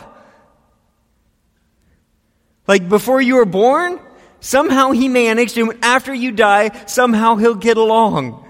Like 2.67 2.87
before 2.89 3.21
you 3.21 3.35
were 3.35 3.45
born, 3.45 3.99
somehow 4.39 4.91
he 4.91 5.07
managed, 5.07 5.57
and 5.57 5.73
after 5.81 6.13
you 6.13 6.31
die, 6.31 6.85
somehow 6.85 7.35
he'll 7.35 7.55
get 7.55 7.77
along. 7.77 8.45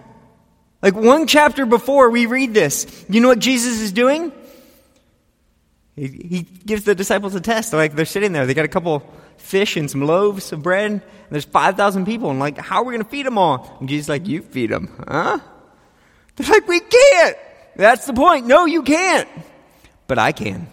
Like 0.81 0.95
one 0.95 1.27
chapter 1.27 1.65
before 1.65 2.09
we 2.09 2.25
read 2.25 2.53
this, 2.53 3.05
you 3.09 3.21
know 3.21 3.27
what 3.27 3.39
Jesus 3.39 3.79
is 3.79 3.91
doing? 3.91 4.31
He, 5.95 6.07
he 6.07 6.41
gives 6.41 6.83
the 6.83 6.95
disciples 6.95 7.35
a 7.35 7.41
test. 7.41 7.73
Like 7.73 7.95
they're 7.95 8.05
sitting 8.05 8.31
there, 8.31 8.45
they 8.45 8.53
got 8.53 8.65
a 8.65 8.69
couple 8.69 9.03
fish 9.37 9.75
and 9.75 9.89
some 9.89 10.01
loaves 10.01 10.51
of 10.53 10.63
bread, 10.63 10.91
and 10.91 11.01
there's 11.29 11.45
5,000 11.45 12.05
people. 12.05 12.29
And 12.29 12.39
like, 12.39 12.57
how 12.57 12.77
are 12.77 12.83
we 12.83 12.93
going 12.93 13.03
to 13.03 13.09
feed 13.09 13.25
them 13.25 13.37
all? 13.37 13.77
And 13.79 13.89
Jesus 13.89 14.07
like, 14.09 14.27
you 14.27 14.41
feed 14.41 14.69
them, 14.69 14.89
huh? 15.07 15.39
They're 16.35 16.49
like, 16.49 16.67
we 16.67 16.79
can't. 16.79 17.37
That's 17.75 18.05
the 18.05 18.13
point. 18.13 18.45
No, 18.45 18.65
you 18.65 18.83
can't. 18.83 19.27
But 20.07 20.19
I 20.19 20.31
can. 20.31 20.67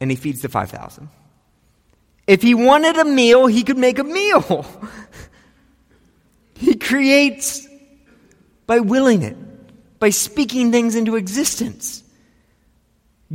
And 0.00 0.10
he 0.10 0.16
feeds 0.16 0.42
the 0.42 0.48
5,000. 0.48 1.08
If 2.26 2.42
he 2.42 2.54
wanted 2.54 2.96
a 2.96 3.04
meal, 3.04 3.46
he 3.46 3.64
could 3.64 3.78
make 3.78 3.98
a 3.98 4.04
meal. 4.04 4.66
he 6.54 6.76
creates 6.76 7.66
by 8.66 8.80
willing 8.80 9.22
it, 9.22 9.36
by 9.98 10.10
speaking 10.10 10.72
things 10.72 10.96
into 10.96 11.16
existence. 11.16 12.03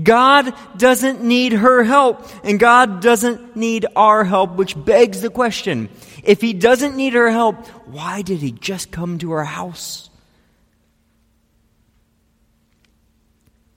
God 0.04 0.54
doesn't 0.78 1.24
need 1.24 1.54
her 1.54 1.84
help, 1.84 2.28
and 2.44 2.60
God 2.60 3.02
doesn't 3.02 3.56
need 3.56 3.86
our 3.96 4.24
help, 4.24 4.52
which 4.52 4.76
begs 4.86 5.22
the 5.22 5.30
question 5.30 5.90
if 6.24 6.42
He 6.42 6.54
doesn't 6.54 6.96
need 6.96 7.14
her 7.14 7.32
help, 7.32 7.66
why 7.88 8.22
did 8.22 8.40
He 8.40 8.52
just 8.52 8.92
come 8.92 9.18
to 9.20 9.32
our 9.32 9.46
house? 9.46 10.10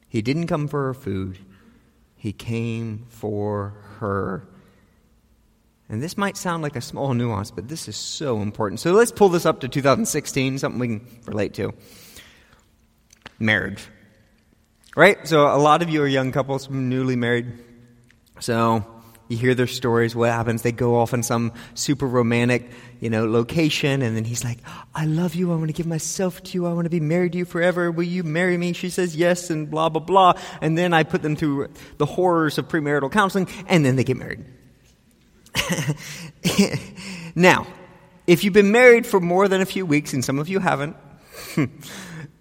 He 0.08 0.20
didn't 0.20 0.48
come 0.48 0.68
for 0.68 0.86
her 0.86 0.94
food, 0.94 1.38
He 2.16 2.32
came 2.32 3.06
for 3.08 3.74
her. 3.98 4.46
And 5.88 6.02
this 6.02 6.16
might 6.16 6.38
sound 6.38 6.62
like 6.62 6.76
a 6.76 6.80
small 6.80 7.12
nuance, 7.12 7.50
but 7.50 7.68
this 7.68 7.86
is 7.86 7.96
so 7.96 8.40
important. 8.40 8.80
So 8.80 8.92
let's 8.92 9.12
pull 9.12 9.28
this 9.28 9.44
up 9.44 9.60
to 9.60 9.68
2016, 9.68 10.58
something 10.58 10.80
we 10.80 10.88
can 10.88 11.06
relate 11.26 11.54
to 11.54 11.74
marriage. 13.38 13.86
Right? 14.94 15.26
So 15.26 15.46
a 15.46 15.56
lot 15.56 15.82
of 15.82 15.88
you 15.88 16.02
are 16.02 16.06
young 16.06 16.32
couples, 16.32 16.68
newly 16.68 17.16
married. 17.16 17.46
So 18.40 18.84
you 19.32 19.38
hear 19.38 19.54
their 19.54 19.66
stories, 19.66 20.14
what 20.14 20.30
happens? 20.30 20.60
They 20.60 20.72
go 20.72 20.96
off 20.96 21.14
in 21.14 21.22
some 21.22 21.52
super 21.74 22.06
romantic, 22.06 22.70
you 23.00 23.08
know, 23.08 23.24
location, 23.24 24.02
and 24.02 24.14
then 24.14 24.24
he's 24.24 24.44
like, 24.44 24.58
I 24.94 25.06
love 25.06 25.34
you, 25.34 25.52
I 25.52 25.56
want 25.56 25.68
to 25.68 25.72
give 25.72 25.86
myself 25.86 26.42
to 26.42 26.54
you, 26.54 26.66
I 26.66 26.74
want 26.74 26.84
to 26.84 26.90
be 26.90 27.00
married 27.00 27.32
to 27.32 27.38
you 27.38 27.44
forever, 27.46 27.90
will 27.90 28.04
you 28.04 28.22
marry 28.24 28.58
me? 28.58 28.74
She 28.74 28.90
says 28.90 29.16
yes, 29.16 29.48
and 29.48 29.70
blah, 29.70 29.88
blah, 29.88 30.02
blah. 30.02 30.34
And 30.60 30.76
then 30.76 30.92
I 30.92 31.02
put 31.02 31.22
them 31.22 31.34
through 31.34 31.68
the 31.96 32.04
horrors 32.04 32.58
of 32.58 32.68
premarital 32.68 33.10
counseling, 33.10 33.48
and 33.68 33.86
then 33.86 33.96
they 33.96 34.04
get 34.04 34.18
married. 34.18 34.44
now, 37.34 37.66
if 38.26 38.44
you've 38.44 38.52
been 38.52 38.70
married 38.72 39.06
for 39.06 39.18
more 39.18 39.48
than 39.48 39.62
a 39.62 39.66
few 39.66 39.86
weeks, 39.86 40.12
and 40.12 40.22
some 40.22 40.38
of 40.38 40.48
you 40.48 40.58
haven't, 40.58 40.94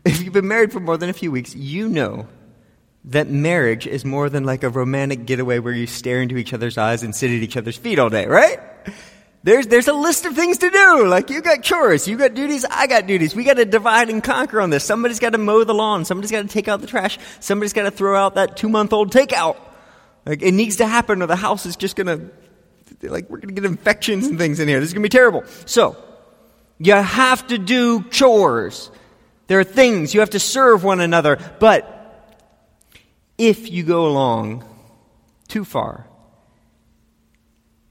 if 0.04 0.22
you've 0.22 0.34
been 0.34 0.48
married 0.48 0.74
for 0.74 0.82
more 0.82 0.98
than 0.98 1.10
a 1.10 1.14
few 1.14 1.32
weeks, 1.32 1.56
you 1.56 1.88
know 1.88 2.28
that 3.06 3.28
marriage 3.28 3.88
is 3.88 4.06
more 4.06 4.30
than 4.30 4.44
like 4.44 4.64
a 4.64 4.70
romantic 4.70 5.26
getaway 5.26 5.60
where 5.60 5.74
you 5.74 5.88
stare 5.88 6.22
into 6.22 6.38
each 6.38 6.54
other's 6.54 6.78
eyes 6.78 7.04
and 7.04 7.16
sit 7.16 7.32
at 7.32 7.42
each 7.42 7.58
other's 7.58 7.78
feet 7.78 7.98
all 7.98 8.10
day, 8.10 8.28
right? 8.28 8.60
There's, 9.44 9.66
there's 9.66 9.88
a 9.88 9.94
list 9.94 10.26
of 10.26 10.36
things 10.36 10.60
to 10.60 10.70
do. 10.70 11.08
Like 11.08 11.32
you 11.32 11.42
got 11.42 11.64
chores, 11.64 12.08
you 12.08 12.16
got 12.16 12.36
duties, 12.36 12.64
I 12.64 12.86
got 12.86 13.08
duties. 13.08 13.36
We 13.36 13.44
got 13.44 13.56
to 13.56 13.66
divide 13.66 14.10
and 14.10 14.24
conquer 14.24 14.62
on 14.62 14.70
this. 14.70 14.84
Somebody's 14.84 15.20
got 15.20 15.32
to 15.32 15.40
mow 15.40 15.64
the 15.64 15.74
lawn. 15.74 16.06
Somebody's 16.06 16.30
got 16.30 16.44
to 16.44 16.48
take 16.48 16.68
out 16.68 16.82
the 16.82 16.88
trash. 16.88 17.18
Somebody's 17.40 17.74
got 17.74 17.84
to 17.84 17.92
throw 17.92 18.16
out 18.16 18.36
that 18.36 18.56
two 18.56 18.70
month 18.70 18.94
old 18.94 19.12
takeout. 19.12 19.58
Like 20.26 20.44
it 20.44 20.52
needs 20.52 20.76
to 20.76 20.86
happen 20.86 21.24
or 21.24 21.26
the 21.26 21.36
house 21.36 21.66
is 21.66 21.76
just 21.76 21.96
going 21.96 22.08
to, 22.08 23.10
like 23.10 23.32
we're 23.32 23.40
going 23.40 23.56
to 23.56 23.60
get 23.60 23.66
infections 23.66 24.28
and 24.28 24.38
things 24.38 24.60
in 24.60 24.68
here. 24.68 24.80
This 24.80 24.90
is 24.90 24.94
going 24.94 25.02
to 25.02 25.06
be 25.06 25.10
terrible. 25.10 25.44
So, 25.66 25.98
you 26.78 26.94
have 26.94 27.46
to 27.48 27.58
do 27.58 28.04
chores. 28.04 28.92
There 29.48 29.60
are 29.60 29.64
things 29.64 30.14
you 30.14 30.20
have 30.20 30.32
to 30.32 30.40
serve 30.40 30.84
one 30.84 31.00
another, 31.00 31.38
but 31.60 32.01
if 33.42 33.72
you 33.72 33.82
go 33.82 34.06
along 34.06 34.64
too 35.48 35.66
far 35.66 36.06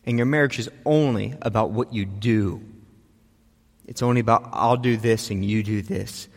and 0.05 0.17
your 0.17 0.27
marriage 0.27 0.61
is 0.61 0.71
only 0.87 1.35
about 1.43 1.73
what 1.73 1.93
you 1.93 2.05
do, 2.05 2.63
it's 3.85 4.01
only 4.01 4.21
about 4.21 4.49
I'll 4.53 4.77
do 4.77 4.97
this 4.97 5.29
and 5.29 5.45
you 5.45 5.65
do 5.65 5.83
this, 5.83 6.29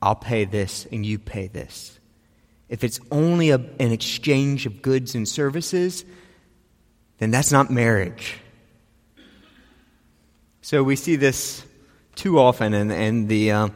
I'll 0.00 0.14
pay 0.14 0.46
this 0.46 0.86
and 0.90 1.04
you 1.04 1.18
pay 1.18 1.48
this. 1.48 2.00
If 2.70 2.84
it's 2.84 3.00
only 3.10 3.50
a, 3.50 3.56
an 3.56 3.92
exchange 3.92 4.64
of 4.64 4.80
goods 4.80 5.14
and 5.14 5.28
services, 5.28 6.02
then 7.18 7.30
that's 7.30 7.52
not 7.52 7.70
marriage. 7.70 8.38
So 10.62 10.82
we 10.82 10.96
see 10.96 11.16
this 11.16 11.62
too 12.14 12.38
often, 12.38 12.72
and, 12.72 12.90
and 12.90 13.28
the, 13.28 13.50
uh, 13.50 13.68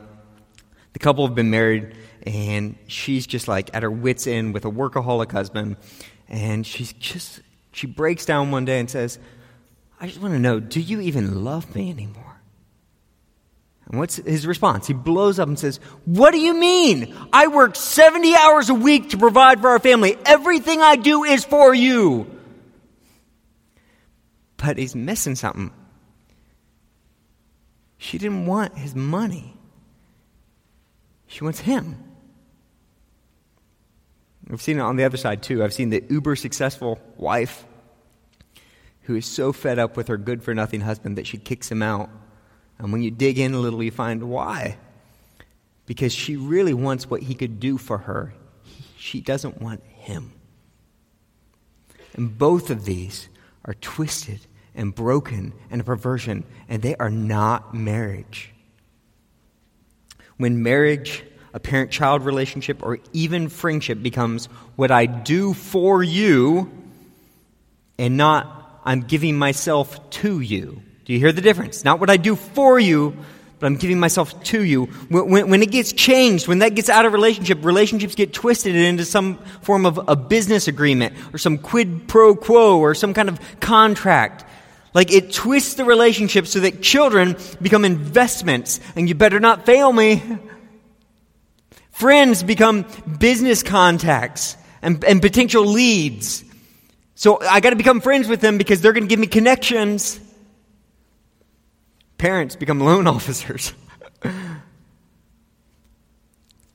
the 0.95 0.99
couple 0.99 1.27
have 1.27 1.35
been 1.35 1.51
married 1.51 1.95
and 2.29 2.77
she's 2.87 3.27
just 3.27 3.49
like 3.49 3.75
at 3.75 3.83
her 3.83 3.91
wits' 3.91 4.27
end 4.27 4.53
with 4.53 4.67
a 4.67 4.71
workaholic 4.71 5.33
husband. 5.33 5.77
And 6.29 6.67
she's 6.67 6.93
just, 6.93 7.41
she 7.73 7.87
breaks 7.87 8.27
down 8.27 8.51
one 8.51 8.67
day 8.67 8.79
and 8.79 8.91
says, 8.91 9.19
I 9.99 10.07
just 10.07 10.21
want 10.21 10.35
to 10.35 10.39
know, 10.39 10.61
do 10.61 10.79
you 10.79 11.01
even 11.01 11.43
love 11.43 11.75
me 11.75 11.91
anymore? 11.91 12.25
And 13.87 13.99
what's 13.99 14.17
his 14.17 14.47
response? 14.47 14.87
He 14.87 14.93
blows 14.93 15.39
up 15.39 15.49
and 15.49 15.59
says, 15.59 15.81
What 16.05 16.33
do 16.33 16.39
you 16.39 16.53
mean? 16.53 17.17
I 17.33 17.47
work 17.47 17.75
70 17.75 18.37
hours 18.37 18.69
a 18.69 18.75
week 18.75 19.11
to 19.11 19.17
provide 19.17 19.63
for 19.63 19.71
our 19.71 19.79
family. 19.79 20.19
Everything 20.27 20.83
I 20.83 20.97
do 20.97 21.25
is 21.25 21.47
for 21.47 21.75
you. 21.75 22.31
But 24.59 24.77
he's 24.77 24.95
missing 24.95 25.37
something. 25.37 25.71
She 27.97 28.19
didn't 28.19 28.45
want 28.45 28.77
his 28.77 28.95
money, 28.95 29.57
she 31.27 31.43
wants 31.43 31.61
him. 31.61 32.08
I've 34.51 34.63
seen 34.63 34.79
it 34.79 34.83
on 34.83 34.97
the 34.97 35.05
other 35.05 35.17
side 35.17 35.43
too. 35.43 35.63
I've 35.63 35.75
seen 35.75 35.91
the 35.91 36.03
uber 36.09 36.37
successful 36.37 36.99
wife 37.17 37.65
who 39.03 39.17
is 39.17 39.27
so 39.27 39.53
fed 39.53 39.79
up 39.79 39.97
with 39.97 40.09
her 40.09 40.17
good 40.17 40.43
for 40.43 40.55
nothing 40.55 40.81
husband 40.81 41.19
that 41.19 41.27
she 41.27 41.39
kicks 41.39 41.71
him 41.71 41.83
out 41.83 42.11
and 42.79 42.93
when 42.93 43.03
you 43.03 43.11
dig 43.11 43.39
in 43.39 43.55
a 43.55 43.59
little, 43.59 43.83
you 43.83 43.91
find 43.91 44.31
why. 44.31 44.79
Because 45.87 46.13
she 46.13 46.37
really 46.37 46.75
wants 46.75 47.11
what 47.11 47.23
he 47.23 47.35
could 47.35 47.59
do 47.61 47.77
for 47.77 47.99
her, 47.99 48.35
she 48.97 49.21
doesn't 49.21 49.61
want 49.61 49.83
him. 49.85 50.33
And 52.15 52.37
both 52.37 52.71
of 52.71 52.85
these 52.85 53.29
are 53.65 53.75
twisted 53.75 54.41
and 54.75 54.95
broken 54.95 55.53
and 55.71 55.81
a 55.81 55.85
perversion, 55.85 56.45
and 56.69 56.83
they 56.83 56.95
are 56.97 57.11
not 57.11 57.75
marriage. 57.75 58.53
When 60.37 60.63
marriage, 60.63 61.25
a 61.59 61.61
parent 61.61 61.91
child 61.91 62.25
relationship, 62.25 62.85
or 62.85 63.01
even 63.13 63.49
friendship 63.49 64.01
becomes 64.01 64.47
what 64.77 64.93
I 64.93 65.07
do 65.07 65.55
for 65.55 66.05
you 66.05 66.71
and 67.99 68.17
not 68.17 68.81
I'm 68.85 69.01
giving 69.03 69.37
myself 69.37 70.09
to 70.11 70.39
you, 70.39 70.81
do 71.05 71.13
you 71.13 71.19
hear 71.19 71.33
the 71.33 71.41
difference? 71.41 71.85
Not 71.85 71.99
what 71.99 72.11
I 72.11 72.17
do 72.17 72.37
for 72.37 72.79
you, 72.79 73.17
but 73.59 73.67
I'm 73.67 73.75
giving 73.75 73.99
myself 73.99 74.41
to 74.45 74.63
you. 74.63 74.85
When, 75.09 75.29
when, 75.29 75.51
when, 75.51 75.63
it 75.65 75.73
gets 75.73 75.93
changed, 75.93 76.47
when 76.47 76.61
that 76.61 76.77
gets 76.77 76.89
out 76.89 77.07
of 77.07 77.13
relationship, 77.13 77.65
relationships 77.65 78.15
get 78.15 78.33
twisted 78.33 78.77
into 78.77 79.05
some 79.05 79.39
form 79.63 79.85
of 79.85 79.99
a 80.07 80.15
business 80.15 80.69
agreement 80.69 81.17
or 81.35 81.39
some 81.39 81.59
quid 81.59 82.07
pro 82.07 82.37
quo 82.37 82.79
or 82.79 82.95
some 82.95 83.15
kind 83.15 83.29
of 83.29 83.41
contract. 83.59 84.45
Like 84.95 85.13
it 85.13 85.33
twists 85.33 85.75
the 85.75 85.85
relationship 85.85 86.47
so 86.47 86.61
that 86.61 86.81
children 86.81 87.37
become 87.61 87.85
investments 87.85 88.79
and 88.95 89.09
you 89.09 89.17
better 89.17 89.41
not 89.41 89.67
fail 89.67 89.93
me. 89.93 90.23
Friends 91.99 92.45
become 92.45 92.87
business 93.19 93.65
contacts 93.65 94.57
and, 94.83 95.03
and 95.03 95.21
potential 95.21 95.67
leads. 95.67 96.45
So 97.17 97.41
I 97.43 97.59
got 97.59 97.71
to 97.71 97.77
become 97.77 98.01
friends 98.01 98.29
with 98.29 98.41
them 98.41 98.57
because 98.57 98.81
they're 98.81 98.93
going 98.93 99.03
to 99.03 99.09
give 99.09 99.19
me 99.19 99.27
connections. 99.27 100.21
Parents 102.17 102.55
become 102.55 102.79
loan 102.79 103.07
officers. 103.09 103.73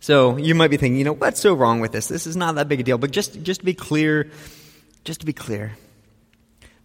so 0.01 0.35
you 0.35 0.55
might 0.55 0.71
be 0.71 0.75
thinking, 0.75 0.97
you 0.97 1.05
know, 1.05 1.13
what's 1.13 1.39
so 1.39 1.53
wrong 1.53 1.79
with 1.79 1.93
this? 1.93 2.09
This 2.09 2.27
is 2.27 2.35
not 2.35 2.55
that 2.55 2.67
big 2.67 2.81
a 2.81 2.83
deal. 2.83 2.97
But 2.97 3.11
just, 3.11 3.43
just 3.43 3.61
to 3.61 3.65
be 3.65 3.73
clear, 3.73 4.29
just 5.05 5.21
to 5.21 5.25
be 5.25 5.31
clear, 5.31 5.71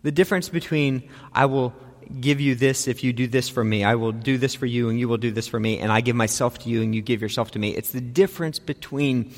the 0.05 0.13
difference 0.13 0.49
between 0.49 1.11
I 1.33 1.47
will 1.47 1.75
give 2.21 2.41
you 2.41 2.55
this 2.55 2.89
if 2.89 3.05
you 3.05 3.13
do 3.13 3.27
this 3.27 3.49
for 3.49 3.63
me, 3.65 3.85
I 3.85 3.95
will 3.95 4.13
do 4.13 4.39
this 4.39 4.55
for 4.55 4.67
you 4.67 4.89
and 4.89 4.99
you 4.99 5.09
will 5.09 5.17
do 5.17 5.31
this 5.31 5.47
for 5.47 5.61
me, 5.61 5.79
and 5.79 5.93
I 5.93 6.01
give 6.01 6.17
myself 6.17 6.59
to 6.61 6.69
you 6.69 6.83
and 6.83 6.95
you 6.95 7.03
give 7.03 7.23
yourself 7.23 7.51
to 7.53 7.59
me. 7.59 7.75
It's 7.75 7.93
the 7.93 8.01
difference 8.01 8.59
between 8.59 9.33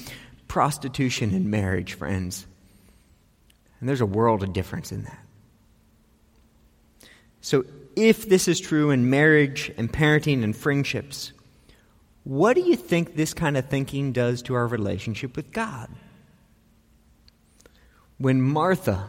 prostitution 0.49 1.35
and 1.35 1.51
marriage, 1.51 1.95
friends. 1.95 2.47
And 3.81 3.89
there's 3.89 4.01
a 4.01 4.07
world 4.07 4.43
of 4.43 4.53
difference 4.53 4.93
in 4.93 5.05
that. 5.05 5.25
So 7.41 7.65
if 7.97 8.29
this 8.29 8.49
is 8.49 8.61
true 8.61 8.91
in 8.91 9.11
marriage 9.11 9.73
and 9.77 9.91
parenting 9.91 10.45
and 10.45 10.55
friendships, 10.55 11.33
what 12.25 12.55
do 12.55 12.61
you 12.61 12.77
think 12.77 13.17
this 13.17 13.33
kind 13.33 13.57
of 13.57 13.69
thinking 13.69 14.13
does 14.13 14.43
to 14.43 14.55
our 14.55 14.67
relationship 14.67 15.37
with 15.37 15.53
God? 15.53 15.89
When 18.19 18.43
Martha 18.43 19.09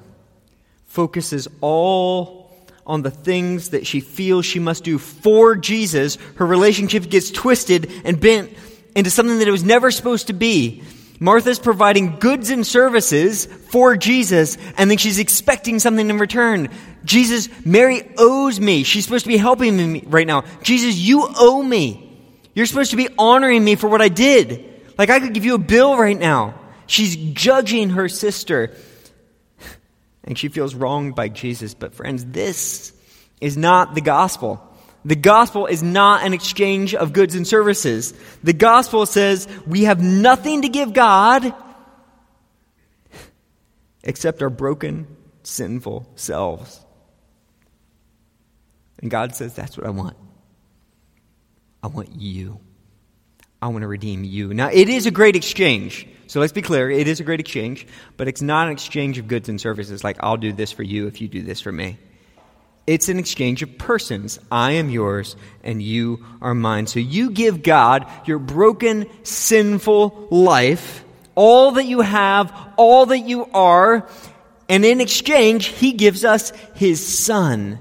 focuses 0.86 1.48
all 1.60 2.40
on 2.86 3.02
the 3.02 3.12
things 3.12 3.70
that 3.70 3.86
she 3.86 4.00
feels 4.00 4.46
she 4.46 4.60
must 4.60 4.84
do 4.84 4.98
for 4.98 5.56
Jesus, 5.56 6.17
her 6.36 6.46
relationship 6.46 7.10
gets 7.10 7.32
twisted 7.32 7.91
and 8.04 8.20
bent 8.20 8.52
into 8.96 9.10
something 9.10 9.39
that 9.39 9.48
it 9.48 9.52
was 9.52 9.63
never 9.63 9.91
supposed 9.91 10.28
to 10.28 10.34
be. 10.34 10.84
Martha's 11.20 11.60
providing 11.60 12.17
goods 12.17 12.50
and 12.50 12.65
services 12.65 13.46
for 13.46 13.96
Jesus, 13.96 14.58
and 14.76 14.89
then 14.89 14.98
she's 14.98 15.20
expecting 15.20 15.78
something 15.78 16.10
in 16.10 16.17
return. 16.17 16.70
Jesus, 17.06 17.48
Mary 17.63 18.02
owes 18.17 18.60
me. 18.60 18.82
She's 18.82 19.06
supposed 19.06 19.26
to 19.26 19.30
be 19.30 19.38
helping 19.38 19.78
me 19.94 20.04
right 20.08 20.26
now. 20.26 20.44
Jesus, 20.63 20.98
you 20.98 21.28
owe 21.38 21.62
me. 21.62 22.12
You're 22.56 22.65
supposed 22.65 22.91
to 22.91 22.98
be 22.98 23.08
honoring 23.20 23.63
me 23.63 23.76
for 23.76 23.88
what 23.88 24.02
I 24.02 24.10
did. 24.10 24.65
Like 24.98 25.12
I 25.12 25.20
could 25.20 25.34
give 25.34 25.46
you 25.46 25.54
a 25.56 25.60
bill 25.60 25.96
right 25.96 26.17
now. 26.17 26.56
She's 26.88 27.15
judging 27.15 27.91
her 27.91 28.10
sister. 28.10 28.76
And 30.23 30.38
she 30.38 30.49
feels 30.49 30.75
wronged 30.75 31.15
by 31.15 31.29
Jesus. 31.29 31.73
But 31.73 31.93
friends, 31.93 32.25
this 32.25 32.93
is 33.39 33.57
not 33.57 33.95
the 33.95 34.01
gospel. 34.01 34.67
The 35.03 35.15
gospel 35.15 35.65
is 35.65 35.81
not 35.81 36.23
an 36.23 36.34
exchange 36.34 36.93
of 36.93 37.12
goods 37.12 37.34
and 37.34 37.47
services. 37.47 38.13
The 38.43 38.53
gospel 38.53 39.05
says 39.05 39.47
we 39.65 39.86
have 39.86 40.01
nothing 40.01 40.62
to 40.62 40.69
give 40.69 40.93
God 40.93 41.53
except 44.03 44.41
our 44.41 44.49
broken, 44.49 45.07
sinful 45.43 46.12
selves. 46.15 46.79
And 48.99 49.10
God 49.10 49.36
says, 49.36 49.55
That's 49.55 49.77
what 49.77 49.88
I 49.88 49.89
want. 49.89 50.15
I 51.84 51.88
want 51.88 52.15
you. 52.15 52.60
I 53.62 53.67
want 53.67 53.81
to 53.81 53.88
redeem 53.88 54.23
you. 54.23 54.53
Now, 54.53 54.69
it 54.71 54.89
is 54.89 55.05
a 55.05 55.12
great 55.12 55.36
exchange. 55.36 56.07
So 56.32 56.39
let's 56.39 56.54
be 56.54 56.62
clear 56.62 56.89
it 56.89 57.10
is 57.10 57.20
a 57.20 57.26
great 57.26 57.41
exchange, 57.41 57.86
but 58.15 58.30
it's 58.30 58.41
not 58.41 58.67
an 58.67 58.72
exchange 58.72 59.17
of 59.17 59.28
goods 59.28 59.50
and 59.50 59.60
services 59.60 60.02
like 60.02 60.15
I'll 60.22 60.38
do 60.38 60.54
this 60.54 60.72
for 60.72 60.82
you 60.82 61.08
if 61.08 61.20
you 61.20 61.28
do 61.28 61.41
this 61.41 61.60
for 61.60 61.74
me. 61.74 61.98
It's 62.88 63.10
an 63.10 63.20
exchange 63.20 63.63
of 63.63 63.78
persons. 63.78 64.39
I 64.50 64.72
am 64.72 64.89
yours 64.89 65.36
and 65.62 65.84
you 65.84 66.26
are 66.41 66.56
mine. 66.56 66.88
So 66.88 67.02
you 67.02 67.32
give 67.32 67.63
God 67.63 68.08
your 68.26 68.39
broken, 68.39 69.08
sinful 69.24 70.30
life, 70.32 71.04
all 71.36 71.74
that 71.74 71.84
you 71.84 72.00
have, 72.00 72.54
all 72.78 73.08
that 73.08 73.20
you 73.20 73.50
are, 73.54 74.08
and 74.70 74.86
in 74.86 75.02
exchange, 75.02 75.65
He 75.65 75.91
gives 75.91 76.24
us 76.24 76.54
His 76.76 77.06
Son 77.06 77.78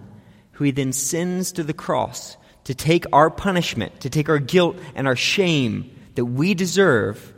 who 0.54 0.64
he 0.64 0.72
then 0.72 0.92
sends 0.92 1.52
to 1.52 1.62
the 1.62 1.72
cross 1.72 2.36
to 2.64 2.74
take 2.74 3.04
our 3.12 3.30
punishment, 3.30 4.00
to 4.00 4.10
take 4.10 4.28
our 4.28 4.40
guilt 4.40 4.76
and 4.96 5.06
our 5.06 5.14
shame 5.14 5.88
that 6.16 6.24
we 6.24 6.52
deserve, 6.54 7.32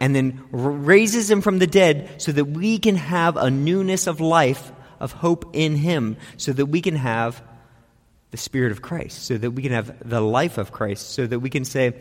and 0.00 0.14
then 0.14 0.44
raises 0.50 1.30
him 1.30 1.40
from 1.40 1.58
the 1.58 1.66
dead 1.66 2.20
so 2.20 2.32
that 2.32 2.44
we 2.44 2.78
can 2.78 2.96
have 2.96 3.36
a 3.36 3.50
newness 3.50 4.06
of 4.06 4.20
life, 4.20 4.72
of 5.00 5.12
hope 5.12 5.50
in 5.54 5.76
him, 5.76 6.16
so 6.36 6.52
that 6.52 6.66
we 6.66 6.80
can 6.80 6.96
have 6.96 7.42
the 8.30 8.36
Spirit 8.36 8.72
of 8.72 8.82
Christ, 8.82 9.24
so 9.24 9.38
that 9.38 9.52
we 9.52 9.62
can 9.62 9.72
have 9.72 10.08
the 10.08 10.20
life 10.20 10.58
of 10.58 10.72
Christ, 10.72 11.10
so 11.10 11.26
that 11.26 11.40
we 11.40 11.50
can 11.50 11.64
say, 11.64 12.00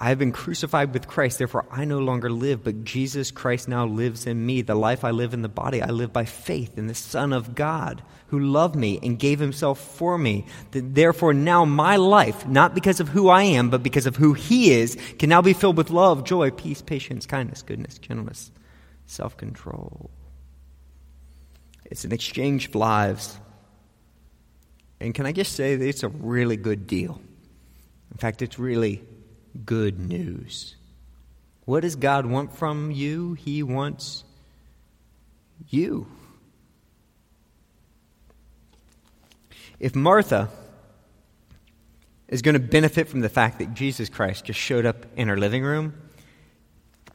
I 0.00 0.10
have 0.10 0.18
been 0.18 0.30
crucified 0.30 0.94
with 0.94 1.08
Christ, 1.08 1.38
therefore 1.38 1.66
I 1.72 1.84
no 1.84 1.98
longer 1.98 2.30
live, 2.30 2.62
but 2.62 2.84
Jesus 2.84 3.32
Christ 3.32 3.66
now 3.66 3.84
lives 3.84 4.26
in 4.26 4.46
me. 4.46 4.62
The 4.62 4.76
life 4.76 5.02
I 5.02 5.10
live 5.10 5.34
in 5.34 5.42
the 5.42 5.48
body, 5.48 5.82
I 5.82 5.88
live 5.88 6.12
by 6.12 6.24
faith 6.24 6.78
in 6.78 6.86
the 6.86 6.94
Son 6.94 7.32
of 7.32 7.56
God 7.56 8.02
who 8.28 8.38
loved 8.38 8.76
me 8.76 9.00
and 9.02 9.18
gave 9.18 9.40
himself 9.40 9.80
for 9.80 10.16
me. 10.16 10.46
Therefore 10.70 11.34
now 11.34 11.64
my 11.64 11.96
life, 11.96 12.46
not 12.46 12.74
because 12.74 13.00
of 13.00 13.08
who 13.08 13.28
I 13.28 13.42
am, 13.42 13.70
but 13.70 13.82
because 13.82 14.06
of 14.06 14.14
who 14.14 14.34
he 14.34 14.70
is, 14.70 14.96
can 15.18 15.28
now 15.30 15.42
be 15.42 15.52
filled 15.52 15.76
with 15.76 15.90
love, 15.90 16.22
joy, 16.24 16.50
peace, 16.52 16.80
patience, 16.80 17.26
kindness, 17.26 17.62
goodness, 17.62 17.98
gentleness, 17.98 18.52
self 19.06 19.36
control. 19.36 20.10
It's 21.86 22.04
an 22.04 22.12
exchange 22.12 22.68
of 22.68 22.76
lives. 22.76 23.36
And 25.00 25.14
can 25.14 25.26
I 25.26 25.32
just 25.32 25.54
say 25.54 25.74
that 25.74 25.88
it's 25.88 26.02
a 26.02 26.08
really 26.08 26.56
good 26.56 26.86
deal? 26.86 27.20
In 28.12 28.18
fact, 28.18 28.42
it's 28.42 28.58
really 28.58 29.02
good 29.64 29.98
news. 29.98 30.76
What 31.64 31.80
does 31.80 31.96
God 31.96 32.26
want 32.26 32.56
from 32.56 32.90
you? 32.90 33.34
He 33.34 33.62
wants 33.62 34.24
you. 35.68 36.06
If 39.78 39.94
Martha 39.94 40.48
is 42.28 42.42
going 42.42 42.54
to 42.54 42.60
benefit 42.60 43.08
from 43.08 43.20
the 43.20 43.28
fact 43.28 43.58
that 43.58 43.74
Jesus 43.74 44.08
Christ 44.08 44.46
just 44.46 44.58
showed 44.58 44.86
up 44.86 45.06
in 45.16 45.28
her 45.28 45.36
living 45.36 45.62
room, 45.62 45.94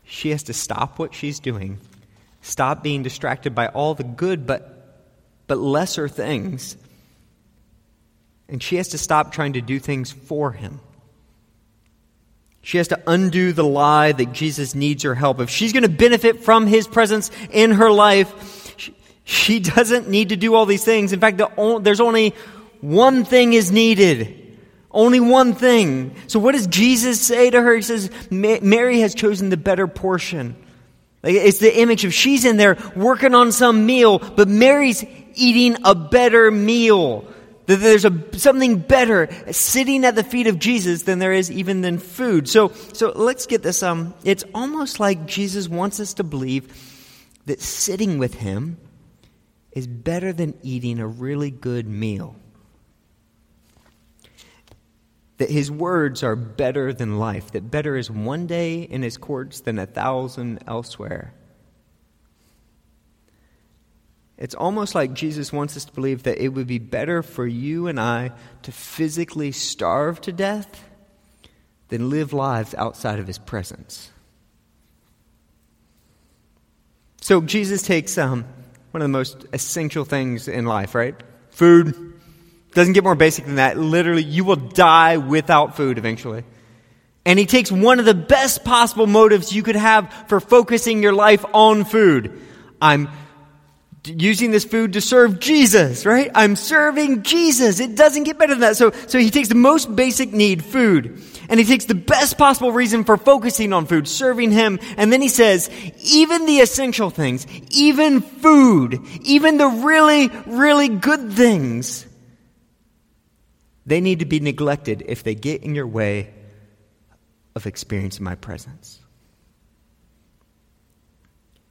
she 0.03 0.29
has 0.29 0.43
to 0.43 0.53
stop 0.53 0.99
what 0.99 1.13
she's 1.13 1.39
doing, 1.39 1.79
stop 2.41 2.83
being 2.83 3.03
distracted 3.03 3.53
by 3.53 3.67
all 3.67 3.95
the 3.95 4.03
good 4.03 4.45
but, 4.45 5.05
but 5.47 5.57
lesser 5.57 6.07
things, 6.07 6.77
and 8.47 8.61
she 8.61 8.75
has 8.77 8.89
to 8.89 8.97
stop 8.97 9.31
trying 9.31 9.53
to 9.53 9.61
do 9.61 9.79
things 9.79 10.11
for 10.11 10.51
him. 10.51 10.79
She 12.63 12.77
has 12.77 12.87
to 12.87 13.03
undo 13.05 13.51
the 13.51 13.63
lie 13.63 14.13
that 14.13 14.31
Jesus 14.31 14.73
needs 14.73 15.03
her 15.03 15.13
help. 15.13 15.41
If 15.41 15.49
she's 15.49 15.73
going 15.73 15.83
to 15.83 15.89
benefit 15.89 16.43
from 16.43 16.65
his 16.65 16.87
presence 16.87 17.29
in 17.51 17.71
her 17.71 17.91
life, 17.91 18.73
she 19.25 19.59
doesn't 19.59 20.09
need 20.09 20.29
to 20.29 20.37
do 20.37 20.55
all 20.55 20.65
these 20.65 20.83
things. 20.83 21.11
In 21.13 21.19
fact, 21.19 21.37
the, 21.37 21.79
there's 21.81 21.99
only 21.99 22.33
one 22.79 23.25
thing 23.25 23.53
is 23.53 23.71
needed. 23.71 24.39
Only 24.89 25.19
one 25.19 25.53
thing. 25.55 26.15
So, 26.27 26.39
what 26.39 26.53
does 26.53 26.67
Jesus 26.67 27.19
say 27.19 27.49
to 27.49 27.61
her? 27.61 27.75
He 27.75 27.81
says, 27.81 28.09
Mary 28.29 28.99
has 29.01 29.13
chosen 29.13 29.49
the 29.49 29.57
better 29.57 29.87
portion. 29.87 30.55
It's 31.23 31.59
the 31.59 31.79
image 31.79 32.05
of 32.05 32.13
she's 32.13 32.45
in 32.45 32.57
there 32.57 32.77
working 32.95 33.33
on 33.33 33.51
some 33.51 33.85
meal, 33.85 34.19
but 34.19 34.47
Mary's 34.47 35.03
eating 35.33 35.77
a 35.83 35.95
better 35.95 36.51
meal. 36.51 37.25
That 37.65 37.77
there's 37.77 38.03
a, 38.03 38.23
something 38.37 38.79
better 38.79 39.29
sitting 39.51 40.03
at 40.03 40.15
the 40.15 40.23
feet 40.23 40.47
of 40.47 40.59
Jesus 40.59 41.03
than 41.03 41.19
there 41.19 41.31
is 41.31 41.49
even 41.49 41.81
than 41.81 41.97
food. 41.97 42.49
So, 42.49 42.69
so 42.91 43.13
let's 43.15 43.45
get 43.45 43.63
this. 43.63 43.81
Um, 43.81 44.13
it's 44.25 44.43
almost 44.53 44.99
like 44.99 45.25
Jesus 45.25 45.69
wants 45.69 45.99
us 45.99 46.13
to 46.15 46.23
believe 46.23 46.67
that 47.45 47.61
sitting 47.61 48.17
with 48.17 48.35
him 48.35 48.77
is 49.71 49.87
better 49.87 50.33
than 50.33 50.53
eating 50.61 50.99
a 50.99 51.07
really 51.07 51.51
good 51.51 51.87
meal. 51.87 52.35
That 55.37 55.49
his 55.49 55.71
words 55.71 56.21
are 56.21 56.35
better 56.35 56.93
than 56.93 57.17
life, 57.17 57.51
that 57.51 57.71
better 57.71 57.95
is 57.95 58.09
one 58.11 58.45
day 58.45 58.83
in 58.83 59.01
his 59.01 59.17
courts 59.17 59.61
than 59.61 59.79
a 59.79 59.85
thousand 59.85 60.63
elsewhere. 60.67 61.33
It's 64.37 64.55
almost 64.55 64.95
like 64.95 65.13
Jesus 65.13 65.53
wants 65.53 65.77
us 65.77 65.85
to 65.85 65.93
believe 65.93 66.23
that 66.23 66.43
it 66.43 66.49
would 66.49 66.67
be 66.67 66.79
better 66.79 67.21
for 67.21 67.45
you 67.45 67.87
and 67.87 67.99
I 67.99 68.31
to 68.63 68.71
physically 68.71 69.51
starve 69.51 70.19
to 70.21 70.31
death 70.31 70.83
than 71.89 72.09
live 72.09 72.33
lives 72.33 72.73
outside 72.75 73.19
of 73.19 73.27
his 73.27 73.37
presence. 73.37 74.09
So 77.21 77.41
Jesus 77.41 77.83
takes 77.83 78.17
um, 78.17 78.45
one 78.91 79.01
of 79.01 79.05
the 79.05 79.17
most 79.17 79.45
essential 79.53 80.03
things 80.03 80.47
in 80.47 80.65
life, 80.65 80.95
right? 80.95 81.15
Food. 81.51 82.13
Doesn't 82.73 82.93
get 82.93 83.03
more 83.03 83.15
basic 83.15 83.45
than 83.45 83.55
that. 83.55 83.77
Literally, 83.77 84.23
you 84.23 84.43
will 84.43 84.55
die 84.55 85.17
without 85.17 85.77
food 85.77 85.97
eventually. 85.97 86.43
And 87.25 87.39
he 87.39 87.45
takes 87.45 87.71
one 87.71 87.99
of 87.99 88.05
the 88.05 88.13
best 88.13 88.65
possible 88.65 89.07
motives 89.07 89.53
you 89.53 89.63
could 89.63 89.75
have 89.75 90.11
for 90.27 90.39
focusing 90.39 91.01
your 91.01 91.13
life 91.13 91.45
on 91.53 91.85
food. 91.85 92.41
I'm 92.81 93.09
using 94.05 94.51
this 94.51 94.65
food 94.65 94.93
to 94.93 95.01
serve 95.01 95.39
Jesus, 95.39 96.05
right? 96.05 96.29
I'm 96.35 96.55
serving 96.55 97.23
Jesus. 97.23 97.79
It 97.79 97.95
doesn't 97.95 98.23
get 98.23 98.37
better 98.37 98.53
than 98.53 98.61
that. 98.61 98.77
So, 98.77 98.91
so 99.07 99.17
he 99.17 99.29
takes 99.29 99.47
the 99.47 99.55
most 99.55 99.95
basic 99.95 100.33
need, 100.33 100.63
food, 100.63 101.21
and 101.49 101.59
he 101.59 101.65
takes 101.65 101.85
the 101.85 101.95
best 101.95 102.37
possible 102.37 102.71
reason 102.71 103.03
for 103.03 103.17
focusing 103.17 103.71
on 103.71 103.85
food, 103.85 104.07
serving 104.07 104.51
him, 104.51 104.79
and 104.97 105.11
then 105.11 105.21
he 105.21 105.29
says, 105.29 105.69
even 106.03 106.45
the 106.45 106.59
essential 106.59 107.09
things, 107.09 107.47
even 107.71 108.21
food, 108.21 108.99
even 109.21 109.57
the 109.57 109.67
really, 109.67 110.29
really 110.47 110.89
good 110.89 111.31
things, 111.33 112.05
they 113.85 114.01
need 114.01 114.19
to 114.19 114.25
be 114.25 114.39
neglected 114.39 115.03
if 115.07 115.23
they 115.23 115.35
get 115.35 115.63
in 115.63 115.75
your 115.75 115.87
way 115.87 116.33
of 117.55 117.67
experiencing 117.67 118.23
my 118.23 118.35
presence. 118.35 119.02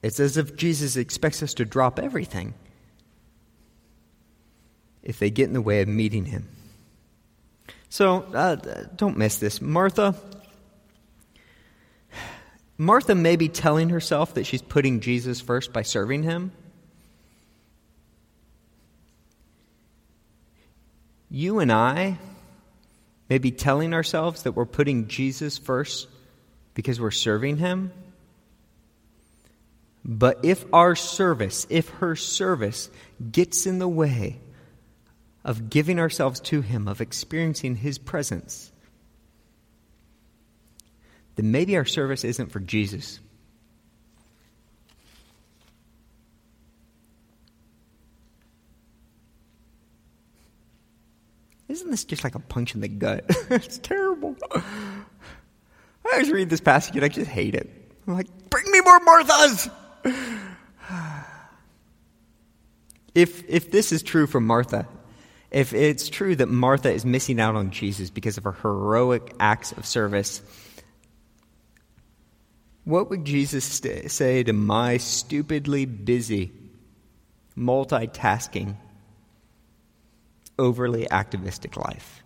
It's 0.03 0.19
as 0.19 0.37
if 0.37 0.57
Jesus 0.57 0.97
expects 0.97 1.43
us 1.43 1.55
to 1.55 1.65
drop 1.65 1.99
everything 1.99 2.55
if 5.03 5.19
they 5.19 5.31
get 5.31 5.49
in 5.49 5.53
the 5.53 5.63
way 5.63 5.81
of 5.81 5.89
meeting 5.89 6.25
him. 6.25 6.49
So 7.89 8.23
uh, 8.35 8.57
don't 8.97 9.17
miss 9.17 9.37
this. 9.37 9.61
Martha, 9.61 10.15
Martha 12.79 13.15
may 13.15 13.37
be 13.37 13.49
telling 13.49 13.91
herself 13.91 14.35
that 14.35 14.45
she's 14.45 14.63
putting 14.63 15.01
Jesus 15.01 15.41
first 15.41 15.73
by 15.73 15.83
serving 15.83 16.23
him. 16.23 16.53
You 21.31 21.61
and 21.61 21.73
I 21.73 22.19
may 23.29 23.39
be 23.39 23.51
telling 23.51 23.95
ourselves 23.95 24.43
that 24.43 24.53
we're 24.53 24.67
putting 24.67 25.09
Jesus 25.09 25.59
first 25.59 26.09
because 26.75 27.01
we're 27.01 27.11
serving 27.11 27.57
him. 27.57 27.93
But 30.05 30.41
if 30.45 30.65
our 30.73 30.97
service, 30.97 31.67
if 31.71 31.89
her 31.91 32.17
service 32.17 32.91
gets 33.31 33.67
in 33.67 33.79
the 33.79 33.89
way 33.89 34.41
of 35.45 35.71
giving 35.71 35.99
ourselves 35.99 36.41
to 36.41 36.61
Him, 36.61 36.89
of 36.89 37.01
experiencing 37.01 37.77
His 37.77 37.99
presence, 37.99 38.73
then 41.37 41.51
maybe 41.53 41.77
our 41.77 41.85
service 41.85 42.25
isn't 42.25 42.51
for 42.51 42.61
Jesus. 42.61 43.21
Isn't 51.69 51.91
this 51.91 52.05
just 52.05 52.23
like 52.23 52.35
a 52.35 52.39
punch 52.39 52.75
in 52.75 52.83
the 52.83 52.89
gut? 52.89 53.25
it's 53.51 53.79
terrible. 53.79 54.37
I 54.53 54.63
always 56.13 56.31
read 56.31 56.51
this 56.51 56.61
passage 56.61 56.97
and 56.97 57.05
I 57.05 57.09
just 57.09 57.31
hate 57.31 57.55
it. 57.55 57.71
I'm 58.07 58.15
like, 58.15 58.27
bring 58.51 58.71
me 58.71 58.81
more 58.81 59.01
Marthas! 59.01 59.71
If, 63.15 63.49
if 63.49 63.71
this 63.71 63.93
is 63.93 64.03
true 64.03 64.27
for 64.27 64.41
Martha, 64.41 64.87
if 65.51 65.75
it's 65.75 66.09
true 66.09 66.35
that 66.37 66.49
Martha 66.49 66.91
is 66.91 67.05
missing 67.05 67.39
out 67.39 67.57
on 67.57 67.71
Jesus 67.71 68.11
because 68.11 68.39
of 68.39 68.45
her 68.45 68.53
heroic 68.53 69.35
acts 69.39 69.73
of 69.73 69.85
service, 69.85 70.43
what 72.85 73.11
would 73.11 73.25
Jesus 73.25 73.65
st- 73.65 74.11
say 74.11 74.43
to 74.43 74.53
my 74.53 74.97
stupidly 74.97 75.85
busy, 75.85 76.53
multitasking, 77.57 78.77
overly 80.59 81.09
activistic 81.11 81.77
life? 81.77 82.22